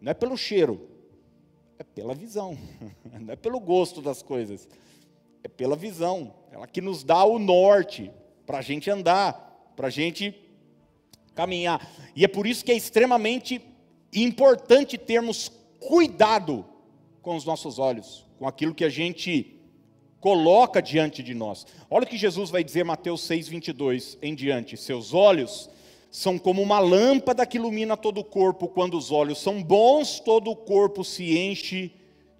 Não 0.00 0.12
é 0.12 0.14
pelo 0.14 0.36
cheiro, 0.36 0.88
é 1.76 1.82
pela 1.82 2.14
visão. 2.14 2.56
Não 3.20 3.32
é 3.32 3.36
pelo 3.36 3.58
gosto 3.58 4.00
das 4.00 4.22
coisas, 4.22 4.68
é 5.42 5.48
pela 5.48 5.74
visão. 5.74 6.32
Ela 6.52 6.68
que 6.68 6.80
nos 6.80 7.02
dá 7.02 7.24
o 7.24 7.40
norte 7.40 8.12
para 8.46 8.58
a 8.58 8.62
gente 8.62 8.88
andar, 8.88 9.72
para 9.74 9.88
a 9.88 9.90
gente 9.90 10.40
caminhar. 11.34 11.84
E 12.14 12.24
é 12.24 12.28
por 12.28 12.46
isso 12.46 12.64
que 12.64 12.70
é 12.70 12.76
extremamente 12.76 13.73
importante 14.14 14.96
termos 14.96 15.50
cuidado 15.80 16.64
com 17.22 17.36
os 17.36 17.44
nossos 17.44 17.78
olhos, 17.78 18.26
com 18.38 18.46
aquilo 18.46 18.74
que 18.74 18.84
a 18.84 18.88
gente 18.88 19.58
coloca 20.20 20.80
diante 20.80 21.22
de 21.22 21.34
nós. 21.34 21.66
Olha 21.90 22.04
o 22.04 22.08
que 22.08 22.16
Jesus 22.16 22.48
vai 22.50 22.64
dizer, 22.64 22.84
Mateus 22.84 23.22
6, 23.22 23.48
22 23.48 24.18
em 24.22 24.34
diante: 24.34 24.76
Seus 24.76 25.12
olhos 25.12 25.68
são 26.10 26.38
como 26.38 26.62
uma 26.62 26.78
lâmpada 26.78 27.44
que 27.44 27.58
ilumina 27.58 27.96
todo 27.96 28.20
o 28.20 28.24
corpo. 28.24 28.68
Quando 28.68 28.96
os 28.96 29.10
olhos 29.10 29.38
são 29.38 29.62
bons, 29.62 30.20
todo 30.20 30.50
o 30.50 30.56
corpo 30.56 31.04
se 31.04 31.36
enche 31.36 31.92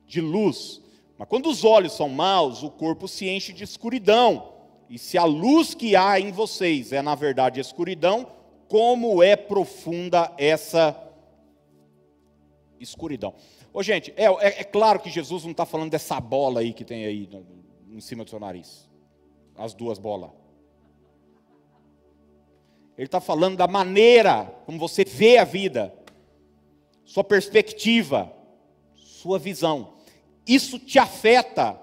de 0.07 0.21
luz. 0.21 0.81
Mas 1.19 1.29
quando 1.29 1.49
os 1.49 1.65
olhos 1.65 1.93
são 1.93 2.09
maus, 2.09 2.63
o 2.63 2.71
corpo 2.71 3.07
se 3.07 3.29
enche 3.29 3.53
de 3.53 3.65
escuridão. 3.65 4.53
E 4.89 4.99
se 4.99 5.19
a 5.19 5.25
luz 5.25 5.75
que 5.75 5.97
há 5.97 6.21
em 6.21 6.31
vocês 6.31 6.93
é 6.93 7.03
na 7.03 7.15
verdade 7.15 7.61
escuridão, 7.61 8.27
como 8.69 9.23
é 9.23 9.37
profunda 9.37 10.33
essa 10.39 10.97
escuridão. 12.85 13.35
Ô, 13.73 13.83
gente, 13.83 14.13
é, 14.17 14.25
é, 14.27 14.61
é 14.61 14.65
claro 14.65 15.01
que 15.01 15.11
Jesus 15.11 15.45
não 15.45 15.51
está 15.51 15.67
falando 15.67 15.91
dessa 15.91 16.21
bola 16.21 16.61
aí 16.61 16.73
que 16.73 16.85
tem 16.85 17.05
aí 17.05 17.29
em 17.91 18.01
cima 18.01 18.25
do 18.25 18.31
seu 18.31 18.39
nariz. 18.39 18.89
As 19.57 19.75
duas 19.75 19.99
bolas. 19.99 20.31
Ele 22.97 23.07
está 23.07 23.21
falando 23.21 23.57
da 23.57 23.67
maneira 23.67 24.45
como 24.67 24.79
você 24.79 25.05
vê 25.05 25.39
a 25.39 25.45
vida, 25.45 25.93
sua 27.05 27.25
perspectiva, 27.25 28.33
sua 28.95 29.39
visão. 29.39 29.95
Isso 30.47 30.79
te 30.79 30.99
afeta 30.99 31.79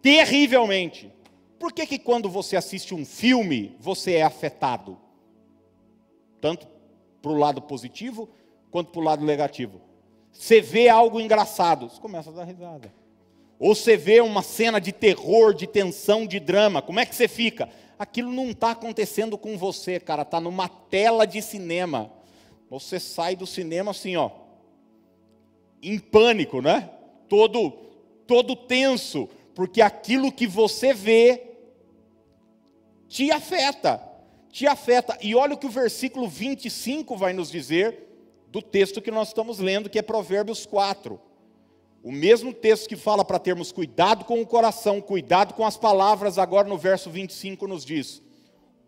terrivelmente. 0.00 1.12
Por 1.58 1.72
que, 1.72 1.86
que 1.86 1.98
quando 1.98 2.30
você 2.30 2.56
assiste 2.56 2.94
um 2.94 3.04
filme, 3.04 3.76
você 3.80 4.14
é 4.14 4.22
afetado? 4.22 4.98
Tanto 6.40 6.66
para 7.20 7.32
o 7.32 7.36
lado 7.36 7.60
positivo, 7.60 8.28
quanto 8.70 8.90
para 8.90 9.00
o 9.00 9.04
lado 9.04 9.24
negativo. 9.24 9.80
Você 10.32 10.60
vê 10.60 10.88
algo 10.88 11.20
engraçado, 11.20 11.88
você 11.88 12.00
começa 12.00 12.30
a 12.30 12.32
dar 12.32 12.44
risada. 12.44 12.92
Ou 13.58 13.74
você 13.74 13.96
vê 13.96 14.20
uma 14.20 14.42
cena 14.42 14.80
de 14.80 14.92
terror, 14.92 15.52
de 15.52 15.66
tensão, 15.66 16.26
de 16.26 16.40
drama, 16.40 16.80
como 16.80 17.00
é 17.00 17.06
que 17.06 17.14
você 17.14 17.28
fica? 17.28 17.68
Aquilo 17.98 18.32
não 18.32 18.50
está 18.50 18.70
acontecendo 18.70 19.36
com 19.36 19.58
você, 19.58 20.00
cara, 20.00 20.22
está 20.22 20.40
numa 20.40 20.68
tela 20.68 21.26
de 21.26 21.42
cinema. 21.42 22.10
Você 22.70 22.98
sai 22.98 23.36
do 23.36 23.46
cinema 23.46 23.90
assim, 23.90 24.16
ó, 24.16 24.30
em 25.82 25.98
pânico, 25.98 26.62
né? 26.62 26.90
todo 27.30 27.72
todo 28.26 28.54
tenso, 28.54 29.28
porque 29.54 29.82
aquilo 29.82 30.30
que 30.30 30.46
você 30.46 30.92
vê 30.94 31.48
te 33.08 33.30
afeta, 33.32 34.00
te 34.50 34.68
afeta. 34.68 35.18
E 35.20 35.34
olha 35.34 35.54
o 35.54 35.58
que 35.58 35.66
o 35.66 35.70
versículo 35.70 36.28
25 36.28 37.16
vai 37.16 37.32
nos 37.32 37.50
dizer 37.50 38.09
do 38.50 38.60
texto 38.60 39.00
que 39.00 39.10
nós 39.10 39.28
estamos 39.28 39.58
lendo, 39.58 39.88
que 39.88 39.98
é 39.98 40.02
Provérbios 40.02 40.66
4. 40.66 41.20
O 42.02 42.10
mesmo 42.10 42.52
texto 42.52 42.88
que 42.88 42.96
fala 42.96 43.24
para 43.24 43.38
termos 43.38 43.70
cuidado 43.70 44.24
com 44.24 44.40
o 44.40 44.46
coração, 44.46 45.00
cuidado 45.00 45.54
com 45.54 45.64
as 45.64 45.76
palavras, 45.76 46.38
agora 46.38 46.68
no 46.68 46.78
verso 46.78 47.10
25 47.10 47.66
nos 47.66 47.84
diz: 47.84 48.22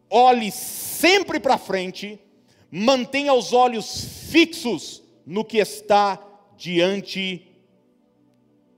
olhe 0.08 0.50
sempre 0.50 1.38
para 1.38 1.58
frente, 1.58 2.18
mantenha 2.70 3.34
os 3.34 3.52
olhos 3.52 4.04
fixos 4.30 5.02
no 5.26 5.44
que 5.44 5.58
está 5.58 6.18
diante 6.56 7.46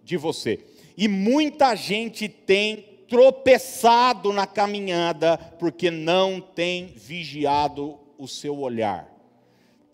de 0.03 0.17
você. 0.17 0.65
E 0.97 1.09
muita 1.09 1.75
gente 1.75 2.29
tem 2.29 2.77
tropeçado 3.09 4.33
na 4.33 4.47
caminhada 4.47 5.39
porque 5.59 5.91
não 5.91 6.41
tem 6.41 6.87
vigiado 6.97 7.99
o 8.19 8.27
seu 8.27 8.59
olhar. 8.59 9.14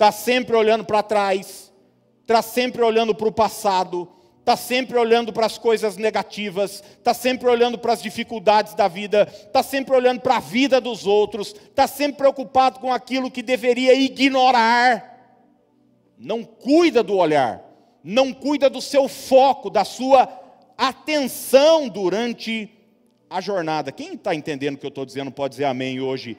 Está 0.01 0.11
sempre 0.13 0.57
olhando 0.57 0.83
para 0.83 1.03
trás, 1.03 1.71
está 2.23 2.41
sempre 2.41 2.81
olhando 2.81 3.15
para 3.15 3.29
o 3.29 3.33
passado, 3.33 4.09
está 4.39 4.57
sempre 4.57 4.97
olhando 4.97 5.31
para 5.31 5.45
as 5.45 5.59
coisas 5.59 5.99
negativas, 5.99 6.83
está 6.97 7.13
sempre 7.13 7.47
olhando 7.47 7.79
para 7.79 7.93
as 7.93 8.01
dificuldades 8.01 8.73
da 8.73 8.89
vida, 8.89 9.29
está 9.31 9.63
sempre 9.63 9.95
olhando 9.95 10.23
para 10.23 10.39
a 10.39 10.41
vida 10.41 10.81
dos 10.81 11.07
outros, 11.07 11.49
está 11.49 11.87
sempre 11.87 12.17
preocupado 12.17 12.81
com 12.81 12.91
aquilo 12.91 13.31
que 13.31 13.43
deveria 13.43 13.93
ignorar. 13.93 15.37
Não 16.19 16.45
cuida 16.45 17.03
do 17.03 17.19
olhar, 17.19 17.63
não 18.03 18.33
cuida 18.33 18.71
do 18.71 18.81
seu 18.81 19.07
foco, 19.07 19.69
da 19.69 19.85
sua 19.85 20.27
atenção 20.79 21.91
durante 21.91 22.71
a 23.29 23.39
jornada. 23.39 23.93
Quem 23.93 24.15
está 24.15 24.35
entendendo 24.35 24.77
o 24.77 24.79
que 24.79 24.87
eu 24.87 24.89
estou 24.89 25.05
dizendo 25.05 25.31
pode 25.31 25.57
dizer 25.57 25.67
amém 25.67 26.01
hoje. 26.01 26.39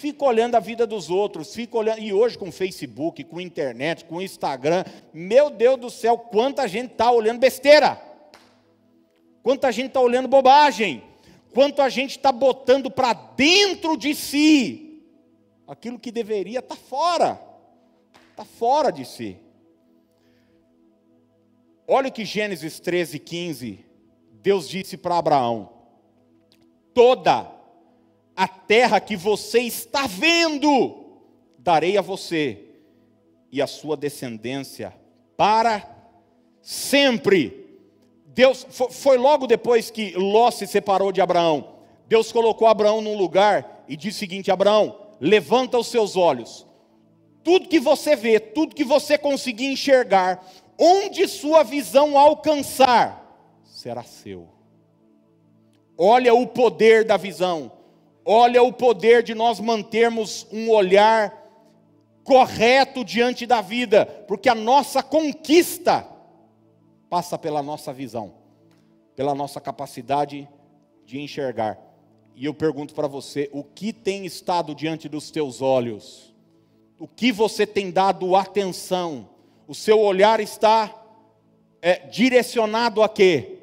Fica 0.00 0.24
olhando 0.24 0.54
a 0.54 0.60
vida 0.60 0.86
dos 0.86 1.10
outros, 1.10 1.54
fica 1.54 1.76
olhando. 1.76 1.98
E 1.98 2.10
hoje 2.10 2.38
com 2.38 2.50
Facebook, 2.50 3.22
com 3.22 3.38
internet, 3.38 4.06
com 4.06 4.22
Instagram, 4.22 4.82
meu 5.12 5.50
Deus 5.50 5.78
do 5.78 5.90
céu, 5.90 6.16
quanta 6.16 6.66
gente 6.66 6.92
está 6.92 7.12
olhando 7.12 7.38
besteira, 7.38 8.00
quanta 9.42 9.70
gente 9.70 9.88
está 9.88 10.00
olhando 10.00 10.26
bobagem, 10.26 11.04
quanto 11.52 11.82
a 11.82 11.90
gente 11.90 12.12
está 12.12 12.32
botando 12.32 12.90
para 12.90 13.12
dentro 13.12 13.94
de 13.94 14.14
si 14.14 15.04
aquilo 15.68 15.98
que 15.98 16.10
deveria 16.10 16.60
estar 16.60 16.76
tá 16.76 16.80
fora, 16.80 17.38
está 18.30 18.46
fora 18.46 18.90
de 18.90 19.04
si. 19.04 19.36
Olha 21.86 22.08
o 22.08 22.12
que 22.12 22.24
Gênesis 22.24 22.80
13, 22.80 23.18
15, 23.18 23.84
Deus 24.40 24.66
disse 24.66 24.96
para 24.96 25.18
Abraão: 25.18 25.68
toda 26.94 27.59
a 28.40 28.48
terra 28.48 28.98
que 29.00 29.18
você 29.18 29.60
está 29.60 30.06
vendo, 30.06 31.04
darei 31.58 31.98
a 31.98 32.00
você 32.00 32.70
e 33.52 33.60
a 33.60 33.66
sua 33.66 33.98
descendência 33.98 34.94
para 35.36 35.86
sempre. 36.62 37.78
Deus 38.28 38.66
foi 38.92 39.18
logo 39.18 39.46
depois 39.46 39.90
que 39.90 40.12
Ló 40.12 40.50
se 40.50 40.66
separou 40.66 41.12
de 41.12 41.20
Abraão. 41.20 41.80
Deus 42.08 42.32
colocou 42.32 42.66
Abraão 42.66 43.02
num 43.02 43.14
lugar 43.14 43.84
e 43.86 43.94
disse 43.94 44.16
o 44.16 44.20
seguinte: 44.20 44.50
Abraão, 44.50 44.96
levanta 45.20 45.76
os 45.76 45.88
seus 45.88 46.16
olhos. 46.16 46.66
Tudo 47.44 47.68
que 47.68 47.78
você 47.78 48.16
vê, 48.16 48.40
tudo 48.40 48.74
que 48.74 48.84
você 48.84 49.18
conseguir 49.18 49.66
enxergar, 49.66 50.42
onde 50.78 51.28
sua 51.28 51.62
visão 51.62 52.16
alcançar, 52.16 53.60
será 53.64 54.02
seu. 54.02 54.48
Olha 55.98 56.32
o 56.32 56.46
poder 56.46 57.04
da 57.04 57.18
visão. 57.18 57.78
Olha 58.32 58.62
o 58.62 58.72
poder 58.72 59.24
de 59.24 59.34
nós 59.34 59.58
mantermos 59.58 60.46
um 60.52 60.70
olhar 60.70 61.36
correto 62.22 63.04
diante 63.04 63.44
da 63.44 63.60
vida, 63.60 64.06
porque 64.28 64.48
a 64.48 64.54
nossa 64.54 65.02
conquista 65.02 66.06
passa 67.08 67.36
pela 67.36 67.60
nossa 67.60 67.92
visão, 67.92 68.34
pela 69.16 69.34
nossa 69.34 69.60
capacidade 69.60 70.48
de 71.04 71.20
enxergar. 71.20 71.76
E 72.36 72.44
eu 72.44 72.54
pergunto 72.54 72.94
para 72.94 73.08
você: 73.08 73.50
o 73.52 73.64
que 73.64 73.92
tem 73.92 74.24
estado 74.24 74.76
diante 74.76 75.08
dos 75.08 75.32
teus 75.32 75.60
olhos? 75.60 76.32
O 77.00 77.08
que 77.08 77.32
você 77.32 77.66
tem 77.66 77.90
dado 77.90 78.36
atenção? 78.36 79.28
O 79.66 79.74
seu 79.74 79.98
olhar 79.98 80.38
está 80.38 81.04
é, 81.82 82.06
direcionado 82.06 83.02
a 83.02 83.08
quê? 83.08 83.58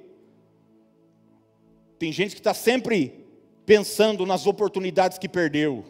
Tem 1.98 2.12
gente 2.12 2.36
que 2.36 2.42
está 2.42 2.54
sempre 2.54 3.27
pensando 3.68 4.26
nas 4.26 4.48
oportunidades 4.48 5.18
que 5.18 5.28
perdeu, 5.28 5.84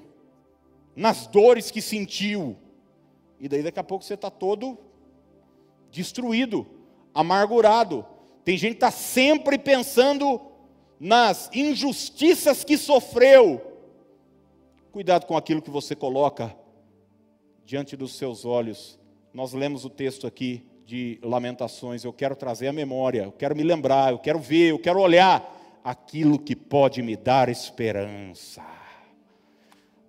nas 0.96 1.28
dores 1.28 1.70
que 1.70 1.80
sentiu, 1.80 2.58
e 3.40 3.48
daí 3.48 3.62
daqui 3.62 3.80
a 3.80 3.84
pouco 3.84 4.04
você 4.04 4.16
está 4.16 4.32
todo 4.32 4.80
destruído, 5.92 6.66
amargurado. 7.14 8.04
Tem 8.44 8.58
gente 8.58 8.72
que 8.72 8.78
está 8.78 8.90
sempre 8.90 9.60
pensando 9.60 10.42
nas 11.00 11.52
injustiças 11.54 12.64
que 12.64 12.80
sofreu. 12.80 13.62
Cuidado 14.92 15.28
com 15.28 15.38
aquilo 15.38 15.62
que 15.62 15.70
você 15.70 15.96
coloca 15.96 16.58
diante 17.64 17.96
dos 17.96 18.16
seus 18.16 18.44
olhos. 18.44 19.00
Nós 19.32 19.54
lemos 19.54 19.86
o 19.86 19.90
texto 19.90 20.26
aqui 20.26 20.66
de 20.84 21.20
Lamentações. 21.22 22.04
Eu 22.04 22.12
quero 22.12 22.36
trazer 22.36 22.70
a 22.70 22.74
memória, 22.74 23.26
eu 23.26 23.32
quero 23.32 23.56
me 23.56 23.62
lembrar, 23.62 24.14
eu 24.14 24.18
quero 24.18 24.40
ver, 24.40 24.72
eu 24.72 24.80
quero 24.80 25.00
olhar 25.00 25.57
aquilo 25.84 26.40
que 26.40 26.56
pode 26.56 27.02
me 27.02 27.16
dar 27.16 27.50
esperança. 27.50 28.64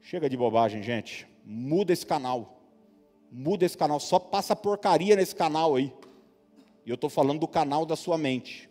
Chega 0.00 0.28
de 0.28 0.36
bobagem, 0.36 0.82
gente. 0.82 1.26
Muda 1.44 1.92
esse 1.92 2.06
canal. 2.06 2.60
Muda 3.30 3.64
esse 3.64 3.76
canal. 3.76 4.00
Só 4.00 4.18
passa 4.18 4.56
porcaria 4.56 5.14
nesse 5.16 5.34
canal 5.34 5.76
aí. 5.76 5.92
E 6.84 6.90
eu 6.90 6.94
estou 6.94 7.10
falando 7.10 7.40
do 7.40 7.48
canal 7.48 7.84
da 7.84 7.94
sua 7.94 8.16
mente, 8.16 8.70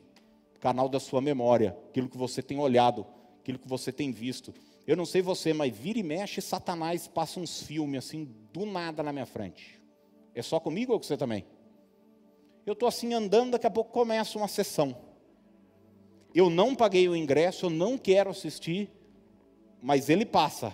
canal 0.59 0.89
da 0.89 0.99
sua 0.99 1.21
memória, 1.21 1.77
aquilo 1.89 2.09
que 2.09 2.17
você 2.17 2.41
tem 2.41 2.57
olhado, 2.57 3.05
aquilo 3.39 3.59
que 3.59 3.67
você 3.67 3.91
tem 3.91 4.11
visto. 4.11 4.53
Eu 4.87 4.97
não 4.97 5.05
sei 5.05 5.21
você, 5.21 5.53
mas 5.53 5.77
vira 5.77 5.99
e 5.99 6.03
mexe, 6.03 6.41
Satanás 6.41 7.07
passa 7.07 7.39
uns 7.39 7.61
filmes 7.61 8.05
assim, 8.05 8.27
do 8.51 8.65
nada 8.65 9.03
na 9.03 9.13
minha 9.13 9.25
frente. 9.25 9.79
É 10.33 10.41
só 10.41 10.59
comigo 10.59 10.93
ou 10.93 10.99
com 10.99 11.05
você 11.05 11.15
também? 11.15 11.45
Eu 12.65 12.73
estou 12.73 12.87
assim 12.87 13.13
andando, 13.13 13.51
daqui 13.51 13.67
a 13.67 13.71
pouco 13.71 13.91
começa 13.91 14.37
uma 14.37 14.47
sessão 14.47 15.06
eu 16.37 16.51
não 16.51 16.75
paguei 16.75 17.09
o 17.09 17.15
ingresso, 17.15 17.65
eu 17.65 17.69
não 17.71 17.97
quero 17.97 18.29
assistir, 18.29 18.91
mas 19.81 20.07
ele 20.07 20.23
passa. 20.23 20.71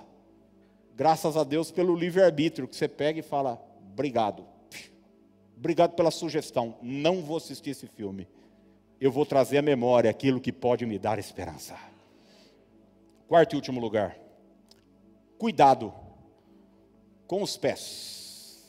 Graças 0.94 1.38
a 1.38 1.44
Deus 1.46 1.72
pelo 1.72 1.96
livre-arbítrio, 1.96 2.68
que 2.68 2.76
você 2.76 2.88
pega 2.88 3.20
e 3.20 3.24
fala, 3.24 3.64
obrigado. 3.92 4.46
Obrigado 5.56 5.96
pela 5.96 6.12
sugestão, 6.12 6.76
não 6.82 7.22
vou 7.22 7.38
assistir 7.38 7.70
esse 7.70 7.88
filme. 7.88 8.28
Eu 9.00 9.10
vou 9.10 9.26
trazer 9.26 9.58
à 9.58 9.62
memória 9.62 10.10
aquilo 10.10 10.42
que 10.42 10.52
pode 10.52 10.86
me 10.86 11.00
dar 11.00 11.18
esperança. 11.18 11.78
Quarto 13.28 13.54
e 13.54 13.56
último 13.56 13.80
lugar. 13.80 14.18
Cuidado 15.38 15.94
com 17.26 17.42
os 17.42 17.56
pés. 17.56 18.62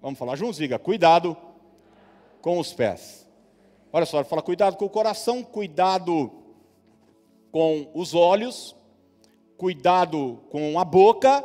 Vamos 0.00 0.18
falar 0.18 0.36
juntos? 0.36 0.56
Diga, 0.56 0.78
cuidado 0.78 1.36
com 2.40 2.58
os 2.58 2.72
pés. 2.72 3.21
Olha 3.92 4.06
só, 4.06 4.18
ele 4.18 4.28
fala: 4.28 4.42
cuidado 4.42 4.76
com 4.76 4.86
o 4.86 4.90
coração, 4.90 5.42
cuidado 5.42 6.32
com 7.50 7.90
os 7.94 8.14
olhos, 8.14 8.74
cuidado 9.58 10.40
com 10.50 10.78
a 10.78 10.84
boca. 10.84 11.44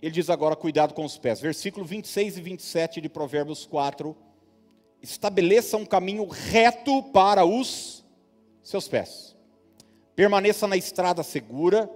Ele 0.00 0.12
diz 0.12 0.30
agora: 0.30 0.54
cuidado 0.54 0.94
com 0.94 1.04
os 1.04 1.18
pés. 1.18 1.40
Versículo 1.40 1.84
26 1.84 2.38
e 2.38 2.40
27 2.40 3.00
de 3.00 3.08
Provérbios 3.08 3.66
4. 3.66 4.16
Estabeleça 5.02 5.76
um 5.76 5.84
caminho 5.84 6.26
reto 6.26 7.02
para 7.02 7.44
os 7.44 8.04
seus 8.62 8.86
pés. 8.86 9.36
Permaneça 10.14 10.66
na 10.66 10.76
estrada 10.76 11.22
segura, 11.22 11.90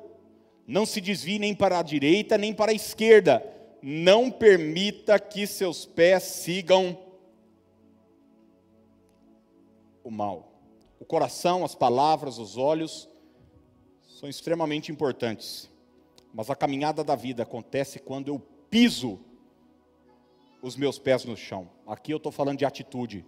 não 0.66 0.84
se 0.84 1.00
desvie 1.00 1.38
nem 1.38 1.54
para 1.54 1.78
a 1.78 1.82
direita 1.82 2.36
nem 2.36 2.52
para 2.52 2.72
a 2.72 2.74
esquerda. 2.74 3.44
Não 3.82 4.30
permita 4.30 5.18
que 5.18 5.46
seus 5.46 5.86
pés 5.86 6.22
sigam 6.24 6.98
o 10.02 10.10
mal. 10.10 10.52
O 10.98 11.04
coração, 11.04 11.64
as 11.64 11.74
palavras, 11.74 12.38
os 12.38 12.56
olhos 12.56 13.08
são 14.18 14.28
extremamente 14.28 14.92
importantes. 14.92 15.70
Mas 16.32 16.50
a 16.50 16.54
caminhada 16.54 17.02
da 17.02 17.16
vida 17.16 17.42
acontece 17.42 17.98
quando 17.98 18.28
eu 18.28 18.38
piso 18.68 19.18
os 20.62 20.76
meus 20.76 20.98
pés 20.98 21.24
no 21.24 21.36
chão. 21.36 21.68
Aqui 21.86 22.12
eu 22.12 22.18
estou 22.18 22.30
falando 22.30 22.58
de 22.58 22.64
atitude. 22.64 23.24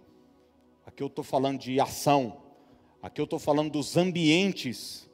Aqui 0.85 1.01
eu 1.01 1.07
estou 1.07 1.23
falando 1.23 1.59
de 1.59 1.79
ação. 1.79 2.37
Aqui 3.01 3.19
eu 3.19 3.25
estou 3.25 3.39
falando 3.39 3.71
dos 3.71 3.97
ambientes 3.97 5.09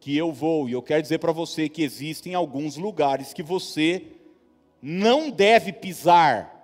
que 0.00 0.16
eu 0.16 0.32
vou. 0.32 0.68
E 0.68 0.72
eu 0.72 0.82
quero 0.82 1.02
dizer 1.02 1.18
para 1.18 1.32
você 1.32 1.68
que 1.68 1.82
existem 1.82 2.34
alguns 2.34 2.76
lugares 2.76 3.32
que 3.32 3.42
você 3.42 4.06
não 4.80 5.30
deve 5.30 5.72
pisar 5.72 6.61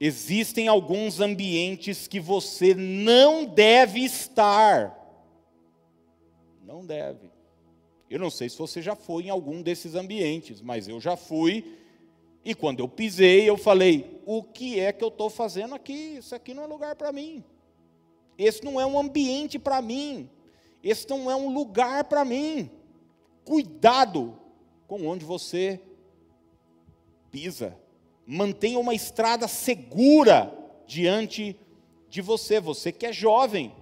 existem 0.00 0.68
alguns 0.68 1.20
ambientes 1.20 2.06
que 2.06 2.20
você 2.20 2.74
não 2.74 3.44
deve 3.44 4.00
estar. 4.00 4.94
Não 6.62 6.84
deve. 6.84 7.30
Eu 8.08 8.18
não 8.18 8.30
sei 8.30 8.48
se 8.48 8.58
você 8.58 8.80
já 8.80 8.94
foi 8.94 9.24
em 9.24 9.30
algum 9.30 9.62
desses 9.62 9.94
ambientes, 9.94 10.60
mas 10.60 10.86
eu 10.86 11.00
já 11.00 11.16
fui. 11.16 11.78
E 12.44 12.54
quando 12.54 12.80
eu 12.80 12.88
pisei, 12.88 13.48
eu 13.48 13.56
falei: 13.56 14.20
o 14.24 14.42
que 14.42 14.78
é 14.78 14.92
que 14.92 15.02
eu 15.02 15.08
estou 15.08 15.28
fazendo 15.28 15.74
aqui? 15.74 16.16
Isso 16.18 16.34
aqui 16.34 16.54
não 16.54 16.62
é 16.62 16.66
lugar 16.66 16.94
para 16.94 17.10
mim. 17.10 17.42
Esse 18.38 18.64
não 18.64 18.80
é 18.80 18.86
um 18.86 18.98
ambiente 18.98 19.58
para 19.58 19.80
mim. 19.80 20.28
Esse 20.82 21.08
não 21.08 21.30
é 21.30 21.34
um 21.34 21.52
lugar 21.52 22.04
para 22.04 22.24
mim. 22.24 22.70
Cuidado 23.44 24.38
com 24.86 25.06
onde 25.06 25.24
você 25.24 25.80
pisa. 27.30 27.76
Mantenha 28.26 28.78
uma 28.78 28.94
estrada 28.94 29.46
segura 29.46 30.52
diante 30.86 31.56
de 32.08 32.20
você. 32.20 32.58
Você 32.58 32.90
que 32.90 33.06
é 33.06 33.12
jovem, 33.12 33.72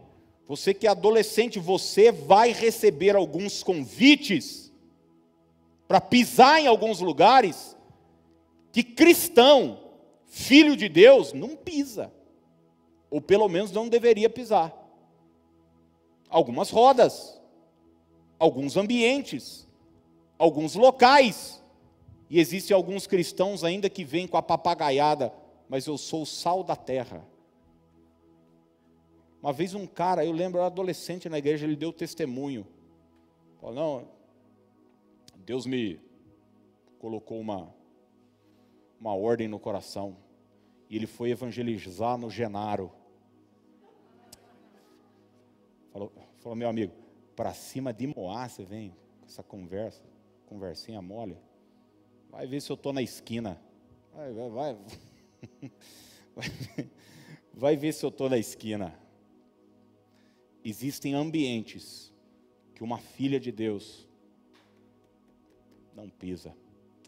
você 0.47 0.75
que 0.75 0.87
é 0.87 0.91
adolescente, 0.91 1.59
você 1.59 2.13
vai 2.13 2.53
receber 2.53 3.17
alguns 3.17 3.63
convites 3.63 4.73
para 5.89 6.01
pisar 6.01 6.61
em 6.61 6.67
alguns 6.67 7.01
lugares 7.01 7.75
que 8.73 8.83
cristão, 8.83 9.79
filho 10.27 10.77
de 10.77 10.89
Deus, 10.89 11.33
não 11.33 11.57
pisa. 11.57 12.13
Ou 13.11 13.21
pelo 13.21 13.49
menos 13.49 13.71
não 13.71 13.89
deveria 13.89 14.29
pisar. 14.29 14.77
Algumas 16.29 16.71
rodas, 16.71 17.41
alguns 18.39 18.77
ambientes, 18.77 19.69
alguns 20.37 20.75
locais. 20.75 21.63
E 22.29 22.41
existem 22.41 22.75
alguns 22.75 23.07
cristãos 23.07 23.63
ainda 23.63 23.89
que 23.91 24.05
vêm 24.05 24.27
com 24.27 24.37
a 24.37 24.43
papagaiada, 24.43 25.33
mas 25.69 25.87
eu 25.87 25.99
sou 25.99 26.23
o 26.23 26.27
sal 26.27 26.63
da 26.63 26.77
terra. 26.77 27.27
Uma 29.43 29.53
vez 29.53 29.75
um 29.75 29.87
cara, 29.87 30.25
eu 30.25 30.33
lembro, 30.33 30.59
era 30.59 30.67
adolescente 30.67 31.29
na 31.29 31.39
igreja, 31.39 31.67
ele 31.67 31.77
deu 31.77 31.93
testemunho. 31.93 32.67
Falou, 33.61 33.75
não, 33.75 34.09
Deus 35.37 35.67
me 35.67 36.01
colocou 36.99 37.39
uma, 37.39 37.75
uma 38.99 39.15
ordem 39.15 39.47
no 39.47 39.59
coração. 39.59 40.17
E 40.89 40.97
ele 40.97 41.07
foi 41.07 41.31
evangelizar 41.31 42.17
no 42.17 42.31
Genaro. 42.31 42.91
Falou, 45.93 46.13
falou 46.39 46.57
meu 46.57 46.69
amigo, 46.69 46.95
para 47.37 47.53
cima 47.53 47.93
de 47.93 48.07
Moá 48.07 48.49
você 48.49 48.65
vem 48.65 48.95
essa 49.27 49.43
conversa, 49.43 50.03
conversinha 50.47 51.03
mole. 51.03 51.37
Vai 52.35 52.49
ver 52.49 52.61
se 52.61 52.71
eu 52.73 52.75
estou 52.75 52.93
na 52.93 53.01
esquina. 53.01 53.57
Vai, 54.13 54.33
vai, 54.33 54.51
vai. 54.51 54.77
Vai, 57.57 57.77
ver 57.77 57.95
se 57.95 58.05
eu 58.05 58.09
estou 58.09 58.29
na 58.29 58.37
esquina. 58.37 58.93
Existem 60.65 61.15
ambientes 61.15 62.13
que 62.75 62.83
uma 62.83 62.99
filha 62.99 63.39
de 63.39 63.53
Deus 63.53 64.09
não 65.95 66.09
pisa. 66.09 66.53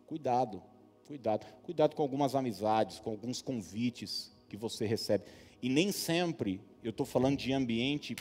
Cuidado. 0.07 0.63
Cuidado, 1.09 1.45
cuidado 1.65 1.97
com 1.97 2.03
algumas 2.03 2.37
amizades, 2.37 3.01
com 3.01 3.11
alguns 3.11 3.43
convites 3.43 4.33
que 4.49 4.57
você 4.57 4.87
recebe. 4.87 5.25
E 5.61 5.69
nem 5.69 5.91
sempre 5.91 6.61
eu 6.85 6.91
estou 6.91 7.05
falando 7.05 7.37
de 7.37 7.53
ambiente 7.53 8.15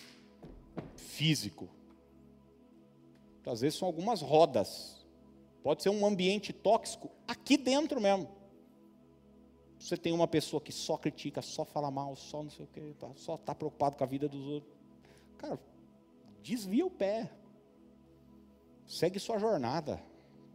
físico. 0.96 1.70
Às 3.46 3.62
vezes 3.62 3.78
são 3.78 3.88
algumas 3.88 4.22
rodas. 4.22 5.05
Pode 5.66 5.82
ser 5.82 5.90
um 5.90 6.06
ambiente 6.06 6.54
tóxico 6.54 7.10
aqui 7.28 7.58
dentro 7.58 8.00
mesmo. 8.00 8.30
Você 9.80 9.98
tem 9.98 10.14
uma 10.14 10.28
pessoa 10.28 10.62
que 10.62 10.72
só 10.72 10.96
critica, 10.96 11.42
só 11.42 11.66
fala 11.66 11.90
mal, 11.90 12.16
só 12.16 12.44
não 12.44 12.52
sei 12.52 12.66
o 12.66 12.68
que, 12.68 12.94
tá, 13.00 13.10
só 13.16 13.34
está 13.34 13.56
preocupado 13.56 13.98
com 13.98 14.04
a 14.04 14.08
vida 14.08 14.30
dos 14.30 14.46
outros. 14.46 14.72
Cara, 15.40 15.60
desvia 16.44 16.86
o 16.86 16.92
pé. 16.92 17.32
Segue 18.86 19.20
sua 19.20 19.40
jornada. 19.40 20.00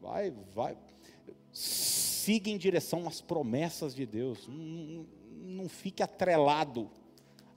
Vai, 0.00 0.30
vai 0.54 0.76
siga 1.52 2.48
em 2.48 2.56
direção 2.56 3.08
às 3.08 3.20
promessas 3.20 3.94
de 3.94 4.06
Deus. 4.06 4.46
Não, 4.46 5.04
não 5.28 5.68
fique 5.68 6.04
atrelado 6.04 6.88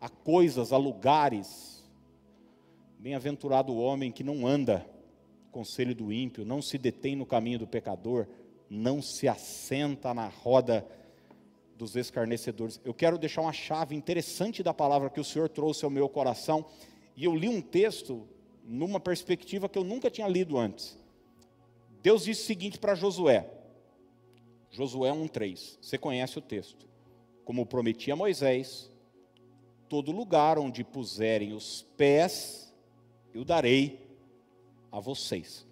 a 0.01 0.09
coisas, 0.09 0.73
a 0.73 0.77
lugares. 0.77 1.83
Bem-aventurado 2.97 3.71
o 3.71 3.77
homem 3.77 4.11
que 4.11 4.23
não 4.23 4.47
anda 4.47 4.89
conselho 5.53 5.95
do 5.95 6.11
ímpio, 6.11 6.43
não 6.43 6.61
se 6.61 6.77
detém 6.77 7.15
no 7.15 7.25
caminho 7.25 7.59
do 7.59 7.67
pecador, 7.67 8.27
não 8.69 9.01
se 9.01 9.27
assenta 9.27 10.13
na 10.13 10.27
roda 10.27 10.85
dos 11.77 11.95
escarnecedores. 11.95 12.81
Eu 12.83 12.93
quero 12.93 13.17
deixar 13.17 13.41
uma 13.41 13.53
chave 13.53 13.95
interessante 13.95 14.63
da 14.63 14.73
palavra 14.73 15.09
que 15.09 15.19
o 15.19 15.23
Senhor 15.23 15.47
trouxe 15.47 15.85
ao 15.85 15.91
meu 15.91 16.09
coração, 16.09 16.65
e 17.15 17.23
eu 17.23 17.35
li 17.35 17.47
um 17.47 17.61
texto 17.61 18.27
numa 18.65 18.99
perspectiva 18.99 19.69
que 19.69 19.77
eu 19.77 19.83
nunca 19.83 20.09
tinha 20.09 20.27
lido 20.27 20.57
antes. 20.57 20.97
Deus 22.01 22.25
disse 22.25 22.41
o 22.41 22.45
seguinte 22.45 22.79
para 22.79 22.95
Josué: 22.95 23.49
Josué 24.71 25.11
1,3. 25.11 25.77
Você 25.79 25.97
conhece 25.97 26.37
o 26.37 26.41
texto. 26.41 26.87
Como 27.45 27.65
prometi 27.65 28.11
a 28.11 28.15
Moisés, 28.15 28.89
todo 29.87 30.11
lugar 30.11 30.57
onde 30.57 30.83
puserem 30.83 31.53
os 31.53 31.85
pés, 31.95 32.73
eu 33.33 33.45
darei 33.45 34.02
a 34.93 34.99
vocês. 34.99 35.65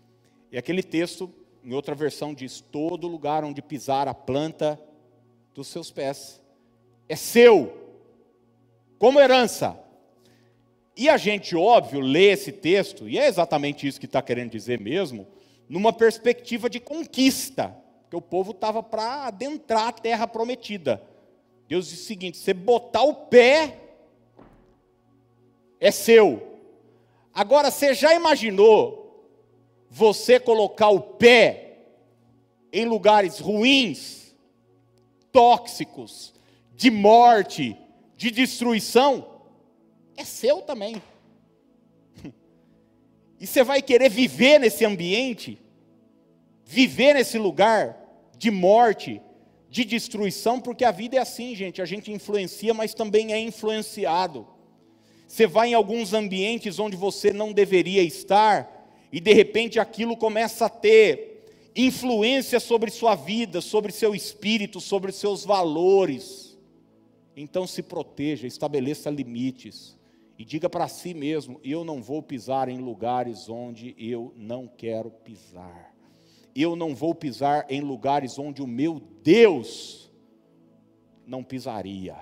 E 0.51 0.57
aquele 0.57 0.81
texto, 0.81 1.31
em 1.63 1.73
outra 1.73 1.93
versão, 1.93 2.33
diz: 2.33 2.59
todo 2.59 3.07
lugar 3.07 3.43
onde 3.45 3.61
pisar 3.61 4.07
a 4.07 4.15
planta 4.15 4.81
dos 5.53 5.67
seus 5.67 5.91
pés 5.91 6.41
é 7.07 7.15
seu, 7.15 7.71
como 8.97 9.19
herança. 9.19 9.79
E 10.97 11.07
a 11.07 11.17
gente, 11.17 11.55
óbvio, 11.55 12.01
lê 12.01 12.31
esse 12.31 12.51
texto, 12.51 13.07
e 13.07 13.17
é 13.17 13.27
exatamente 13.27 13.87
isso 13.87 13.99
que 13.99 14.07
está 14.07 14.21
querendo 14.21 14.51
dizer 14.51 14.79
mesmo, 14.79 15.27
numa 15.69 15.93
perspectiva 15.93 16.69
de 16.69 16.79
conquista. 16.79 17.77
Porque 18.01 18.15
o 18.15 18.21
povo 18.21 18.51
estava 18.51 18.81
para 18.83 19.27
adentrar 19.27 19.87
a 19.87 19.91
terra 19.91 20.27
prometida. 20.27 21.01
Deus 21.67 21.87
disse 21.87 22.03
o 22.03 22.07
seguinte: 22.07 22.37
você 22.37 22.53
botar 22.53 23.03
o 23.03 23.13
pé, 23.13 23.77
é 25.79 25.91
seu. 25.91 26.59
Agora, 27.33 27.71
você 27.71 27.93
já 27.93 28.13
imaginou 28.13 29.00
você 29.93 30.39
colocar 30.39 30.87
o 30.87 31.01
pé 31.01 31.79
em 32.71 32.85
lugares 32.85 33.39
ruins, 33.39 34.33
tóxicos, 35.33 36.33
de 36.73 36.89
morte, 36.89 37.77
de 38.15 38.31
destruição? 38.31 39.41
É 40.15 40.23
seu 40.23 40.61
também. 40.61 41.01
E 43.37 43.47
você 43.47 43.63
vai 43.63 43.81
querer 43.81 44.07
viver 44.07 44.59
nesse 44.59 44.85
ambiente, 44.85 45.59
viver 46.63 47.15
nesse 47.15 47.39
lugar, 47.39 47.97
de 48.37 48.51
morte, 48.51 49.19
de 49.67 49.83
destruição, 49.83 50.61
porque 50.61 50.85
a 50.85 50.91
vida 50.91 51.17
é 51.17 51.19
assim, 51.19 51.55
gente, 51.55 51.81
a 51.81 51.85
gente 51.85 52.11
influencia, 52.11 52.71
mas 52.71 52.93
também 52.93 53.33
é 53.33 53.39
influenciado. 53.39 54.47
Você 55.27 55.47
vai 55.47 55.69
em 55.69 55.73
alguns 55.73 56.13
ambientes 56.13 56.77
onde 56.77 56.95
você 56.95 57.33
não 57.33 57.51
deveria 57.51 58.03
estar, 58.03 58.80
e 59.11 59.19
de 59.19 59.33
repente 59.33 59.79
aquilo 59.79 60.15
começa 60.15 60.65
a 60.65 60.69
ter 60.69 61.71
influência 61.75 62.59
sobre 62.59 62.91
sua 62.91 63.15
vida, 63.15 63.61
sobre 63.61 63.91
seu 63.91 64.13
espírito, 64.15 64.79
sobre 64.79 65.11
seus 65.11 65.43
valores. 65.45 66.57
Então 67.35 67.65
se 67.65 67.81
proteja, 67.81 68.47
estabeleça 68.47 69.09
limites 69.09 69.97
e 70.37 70.45
diga 70.45 70.69
para 70.69 70.87
si 70.87 71.13
mesmo: 71.13 71.59
eu 71.63 71.83
não 71.83 72.01
vou 72.01 72.21
pisar 72.21 72.69
em 72.69 72.77
lugares 72.77 73.49
onde 73.49 73.95
eu 73.97 74.33
não 74.35 74.67
quero 74.67 75.09
pisar 75.09 75.91
eu 76.55 76.75
não 76.75 76.93
vou 76.93 77.15
pisar 77.15 77.65
em 77.69 77.81
lugares 77.81 78.37
onde 78.37 78.61
o 78.61 78.67
meu 78.67 79.01
Deus 79.23 80.11
não 81.25 81.43
pisaria. 81.43 82.15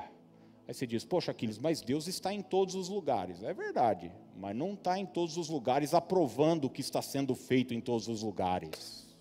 Aí 0.68 0.74
você 0.74 0.86
diz, 0.86 1.04
poxa, 1.04 1.32
Aquiles, 1.32 1.58
mas 1.58 1.82
Deus 1.82 2.08
está 2.08 2.34
em 2.34 2.42
todos 2.42 2.76
os 2.76 2.90
lugares. 2.90 3.42
É 3.42 3.54
verdade, 3.54 4.12
mas 4.40 4.56
não 4.56 4.74
está 4.74 4.98
em 4.98 5.06
todos 5.06 5.36
os 5.36 5.50
lugares 5.50 5.94
aprovando 5.94 6.66
o 6.66 6.70
que 6.70 6.80
está 6.80 7.02
sendo 7.02 7.36
feito 7.36 7.74
em 7.74 7.82
todos 7.82 8.08
os 8.08 8.24
lugares. 8.24 9.14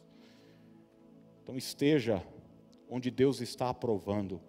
Então 1.42 1.56
esteja 1.56 2.24
onde 2.88 3.10
Deus 3.10 3.40
está 3.40 3.68
aprovando, 3.68 4.40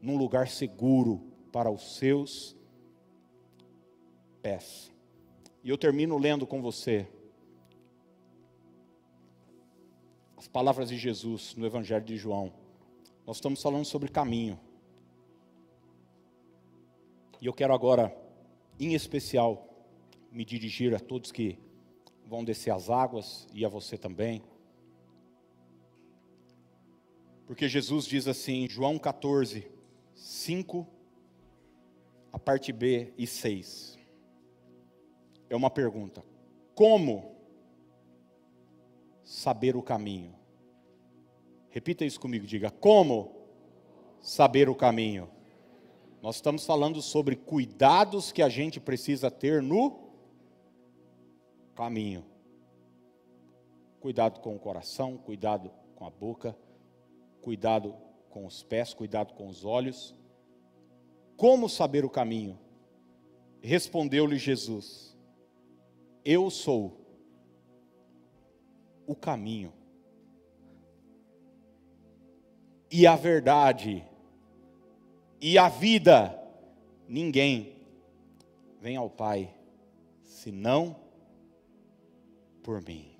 num 0.00 0.16
lugar 0.16 0.48
seguro 0.48 1.20
para 1.52 1.70
os 1.70 1.96
seus 1.96 2.56
pés. 4.40 4.90
E 5.62 5.68
eu 5.68 5.76
termino 5.76 6.16
lendo 6.16 6.46
com 6.46 6.62
você 6.62 7.06
as 10.38 10.48
palavras 10.48 10.88
de 10.88 10.96
Jesus 10.96 11.54
no 11.54 11.66
Evangelho 11.66 12.04
de 12.04 12.16
João. 12.16 12.50
Nós 13.26 13.36
estamos 13.36 13.60
falando 13.60 13.84
sobre 13.84 14.08
caminho. 14.08 14.58
E 17.42 17.46
eu 17.46 17.52
quero 17.52 17.74
agora, 17.74 18.16
em 18.80 18.94
especial, 18.94 19.67
me 20.30 20.44
dirigir 20.44 20.94
a 20.94 21.00
todos 21.00 21.32
que 21.32 21.58
vão 22.26 22.44
descer 22.44 22.70
as 22.70 22.90
águas 22.90 23.48
e 23.52 23.64
a 23.64 23.68
você 23.68 23.96
também. 23.96 24.42
Porque 27.46 27.66
Jesus 27.66 28.04
diz 28.04 28.28
assim, 28.28 28.68
João 28.68 28.98
14, 28.98 29.66
5, 30.14 30.86
a 32.30 32.38
parte 32.38 32.72
B 32.72 33.12
e 33.16 33.26
6. 33.26 33.98
É 35.48 35.56
uma 35.56 35.70
pergunta: 35.70 36.22
como 36.74 37.34
saber 39.24 39.76
o 39.76 39.82
caminho? 39.82 40.34
Repita 41.70 42.04
isso 42.04 42.20
comigo, 42.20 42.46
diga: 42.46 42.70
como 42.70 43.34
saber 44.20 44.68
o 44.68 44.74
caminho? 44.74 45.30
Nós 46.20 46.36
estamos 46.36 46.66
falando 46.66 47.00
sobre 47.00 47.36
cuidados 47.36 48.30
que 48.30 48.42
a 48.42 48.48
gente 48.48 48.78
precisa 48.78 49.30
ter 49.30 49.62
no 49.62 50.07
caminho. 51.78 52.24
Cuidado 54.00 54.40
com 54.40 54.56
o 54.56 54.58
coração, 54.58 55.16
cuidado 55.16 55.70
com 55.94 56.04
a 56.04 56.10
boca, 56.10 56.56
cuidado 57.40 57.94
com 58.30 58.44
os 58.44 58.64
pés, 58.64 58.92
cuidado 58.92 59.34
com 59.34 59.46
os 59.46 59.64
olhos. 59.64 60.12
Como 61.36 61.68
saber 61.68 62.04
o 62.04 62.10
caminho? 62.10 62.58
Respondeu-lhe 63.62 64.38
Jesus: 64.38 65.16
Eu 66.24 66.50
sou 66.50 67.00
o 69.06 69.14
caminho 69.14 69.72
e 72.90 73.06
a 73.06 73.14
verdade 73.14 74.04
e 75.40 75.56
a 75.56 75.68
vida. 75.68 76.36
Ninguém 77.06 77.76
vem 78.80 78.96
ao 78.96 79.08
Pai 79.08 79.54
senão 80.24 81.07
por 82.68 82.82
mim. 82.82 83.16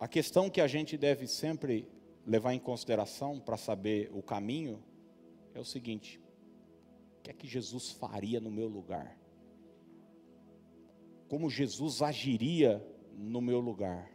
A 0.00 0.08
questão 0.08 0.48
que 0.48 0.62
a 0.62 0.66
gente 0.66 0.96
deve 0.96 1.26
sempre 1.26 1.86
levar 2.24 2.54
em 2.54 2.58
consideração 2.58 3.38
para 3.38 3.58
saber 3.58 4.10
o 4.14 4.22
caminho 4.22 4.82
é 5.52 5.60
o 5.60 5.64
seguinte: 5.64 6.18
o 7.18 7.22
que 7.22 7.30
é 7.30 7.34
que 7.34 7.46
Jesus 7.46 7.90
faria 7.90 8.40
no 8.40 8.50
meu 8.50 8.66
lugar? 8.66 9.14
Como 11.28 11.50
Jesus 11.50 12.00
agiria 12.00 12.82
no 13.12 13.42
meu 13.42 13.60
lugar? 13.60 14.10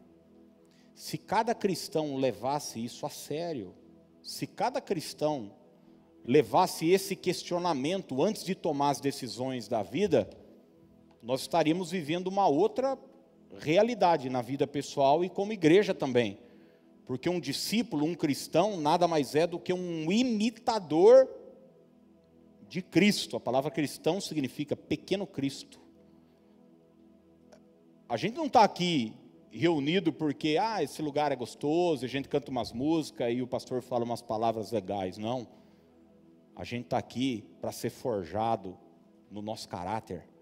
Se 0.95 1.15
cada 1.15 1.53
cristão 1.53 2.15
levasse 2.15 2.83
isso 2.83 3.05
a 3.05 3.11
sério, 3.11 3.75
se 4.23 4.47
cada 4.47 4.81
cristão 4.81 5.55
levasse 6.25 6.89
esse 6.89 7.15
questionamento 7.15 8.23
antes 8.23 8.43
de 8.43 8.55
tomar 8.55 8.89
as 8.89 8.99
decisões 8.99 9.67
da 9.67 9.83
vida, 9.83 10.27
nós 11.23 11.39
estaríamos 11.41 11.89
vivendo 11.89 12.27
uma 12.27 12.47
outra 12.47 12.99
realidade 13.57 14.29
na 14.29 14.41
vida 14.41 14.67
pessoal 14.67 15.23
e 15.23 15.29
como 15.29 15.53
igreja 15.53 15.93
também. 15.93 16.37
Porque 17.05 17.29
um 17.29 17.39
discípulo, 17.39 18.05
um 18.05 18.13
cristão, 18.13 18.79
nada 18.79 19.07
mais 19.07 19.33
é 19.33 19.47
do 19.47 19.57
que 19.57 19.71
um 19.71 20.11
imitador 20.11 21.29
de 22.67 22.81
Cristo. 22.81 23.37
A 23.37 23.39
palavra 23.39 23.71
cristão 23.71 24.19
significa 24.19 24.75
pequeno 24.75 25.25
Cristo. 25.25 25.79
A 28.09 28.17
gente 28.17 28.35
não 28.35 28.47
está 28.47 28.63
aqui 28.63 29.13
reunido 29.49 30.11
porque, 30.11 30.57
ah, 30.59 30.83
esse 30.83 31.01
lugar 31.01 31.31
é 31.31 31.35
gostoso, 31.37 32.03
a 32.03 32.07
gente 32.07 32.27
canta 32.27 32.51
umas 32.51 32.73
músicas 32.73 33.33
e 33.33 33.41
o 33.41 33.47
pastor 33.47 33.81
fala 33.81 34.03
umas 34.03 34.21
palavras 34.21 34.71
legais. 34.71 35.17
Não. 35.17 35.47
A 36.53 36.65
gente 36.65 36.85
está 36.85 36.97
aqui 36.97 37.45
para 37.61 37.71
ser 37.71 37.91
forjado 37.91 38.77
no 39.31 39.41
nosso 39.41 39.69
caráter 39.69 40.32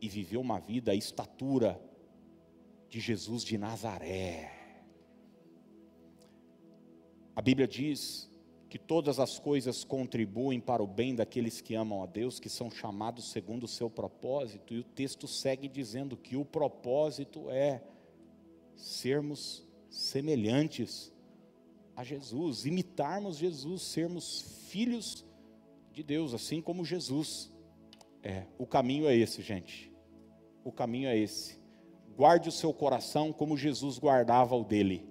e 0.00 0.08
viver 0.08 0.38
uma 0.38 0.58
vida 0.58 0.92
à 0.92 0.94
estatura 0.94 1.80
de 2.88 3.00
Jesus 3.00 3.42
de 3.44 3.56
Nazaré. 3.56 4.50
A 7.34 7.42
Bíblia 7.42 7.68
diz 7.68 8.28
que 8.68 8.78
todas 8.78 9.18
as 9.18 9.38
coisas 9.38 9.82
contribuem 9.82 10.60
para 10.60 10.82
o 10.82 10.86
bem 10.86 11.14
daqueles 11.14 11.60
que 11.60 11.74
amam 11.74 12.02
a 12.02 12.06
Deus, 12.06 12.38
que 12.38 12.48
são 12.48 12.70
chamados 12.70 13.30
segundo 13.30 13.64
o 13.64 13.68
seu 13.68 13.90
propósito, 13.90 14.72
e 14.72 14.78
o 14.78 14.84
texto 14.84 15.26
segue 15.26 15.68
dizendo 15.68 16.16
que 16.16 16.36
o 16.36 16.44
propósito 16.44 17.50
é 17.50 17.82
sermos 18.76 19.66
semelhantes 19.88 21.12
a 21.96 22.04
Jesus, 22.04 22.64
imitarmos 22.64 23.36
Jesus, 23.36 23.82
sermos 23.82 24.66
filhos 24.68 25.24
de 25.92 26.02
Deus, 26.02 26.32
assim 26.32 26.62
como 26.62 26.84
Jesus. 26.84 27.52
É, 28.22 28.46
o 28.58 28.66
caminho 28.66 29.08
é 29.08 29.16
esse, 29.16 29.42
gente. 29.42 29.89
O 30.64 30.72
caminho 30.72 31.08
é 31.08 31.16
esse. 31.16 31.58
Guarde 32.16 32.48
o 32.48 32.52
seu 32.52 32.72
coração 32.72 33.32
como 33.32 33.56
Jesus 33.56 33.98
guardava 33.98 34.54
o 34.54 34.64
dele. 34.64 35.08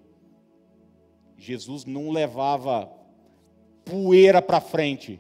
Jesus 1.37 1.85
não 1.85 2.11
levava 2.11 2.91
poeira 3.85 4.41
para 4.41 4.61
frente. 4.61 5.19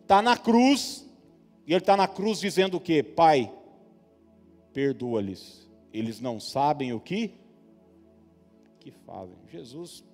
Está 0.00 0.22
na 0.22 0.36
cruz, 0.36 1.08
e 1.66 1.72
ele 1.72 1.80
está 1.80 1.96
na 1.96 2.08
cruz 2.08 2.40
dizendo 2.40 2.76
o 2.76 2.80
que? 2.80 3.02
Pai, 3.02 3.52
perdoa-lhes. 4.72 5.68
Eles 5.92 6.20
não 6.20 6.40
sabem 6.40 6.92
o 6.92 7.00
que, 7.00 7.34
que 8.80 8.90
fazem. 8.90 9.36
Jesus 9.48 10.04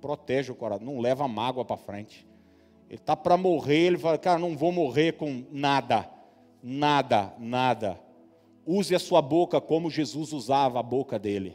protege 0.00 0.52
o 0.52 0.54
coração, 0.54 0.86
não 0.86 1.00
leva 1.00 1.26
mágoa 1.26 1.64
para 1.64 1.76
frente. 1.76 2.26
Ele 2.88 3.00
está 3.00 3.16
para 3.16 3.36
morrer, 3.36 3.86
ele 3.86 3.98
fala, 3.98 4.16
cara, 4.16 4.38
não 4.38 4.56
vou 4.56 4.70
morrer 4.70 5.12
com 5.12 5.44
nada, 5.50 6.08
nada, 6.62 7.34
nada. 7.38 8.05
Use 8.66 8.94
a 8.94 8.98
sua 8.98 9.22
boca 9.22 9.60
como 9.60 9.90
Jesus 9.90 10.32
usava 10.32 10.80
a 10.80 10.82
boca 10.82 11.18
dele. 11.18 11.54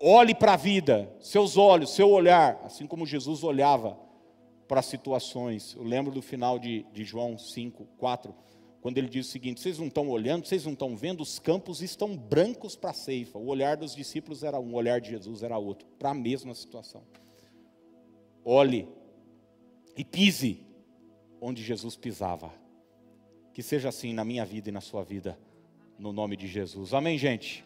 Olhe 0.00 0.32
para 0.32 0.52
a 0.52 0.56
vida, 0.56 1.12
seus 1.18 1.56
olhos, 1.56 1.90
seu 1.90 2.08
olhar, 2.08 2.60
assim 2.64 2.86
como 2.86 3.04
Jesus 3.04 3.42
olhava 3.42 3.98
para 4.68 4.80
situações. 4.80 5.74
Eu 5.74 5.82
lembro 5.82 6.12
do 6.12 6.22
final 6.22 6.58
de, 6.58 6.84
de 6.92 7.02
João 7.02 7.36
5, 7.36 7.84
4, 7.98 8.32
quando 8.80 8.98
ele 8.98 9.08
diz 9.08 9.26
o 9.26 9.30
seguinte: 9.30 9.60
vocês 9.60 9.80
não 9.80 9.88
estão 9.88 10.08
olhando, 10.08 10.46
vocês 10.46 10.64
não 10.64 10.74
estão 10.74 10.94
vendo, 10.94 11.20
os 11.20 11.40
campos 11.40 11.82
estão 11.82 12.16
brancos 12.16 12.76
para 12.76 12.90
a 12.90 12.94
ceifa. 12.94 13.38
O 13.38 13.46
olhar 13.46 13.76
dos 13.76 13.92
discípulos 13.92 14.44
era 14.44 14.60
um, 14.60 14.74
o 14.74 14.76
olhar 14.76 15.00
de 15.00 15.10
Jesus 15.10 15.42
era 15.42 15.58
outro, 15.58 15.88
para 15.98 16.10
a 16.10 16.14
mesma 16.14 16.54
situação. 16.54 17.02
Olhe 18.44 18.88
e 19.96 20.04
pise 20.04 20.64
onde 21.40 21.60
Jesus 21.62 21.96
pisava. 21.96 22.52
Que 23.58 23.62
seja 23.64 23.88
assim 23.88 24.12
na 24.12 24.24
minha 24.24 24.44
vida 24.44 24.68
e 24.68 24.72
na 24.72 24.80
sua 24.80 25.02
vida, 25.02 25.36
no 25.98 26.12
nome 26.12 26.36
de 26.36 26.46
Jesus. 26.46 26.94
Amém, 26.94 27.18
gente? 27.18 27.64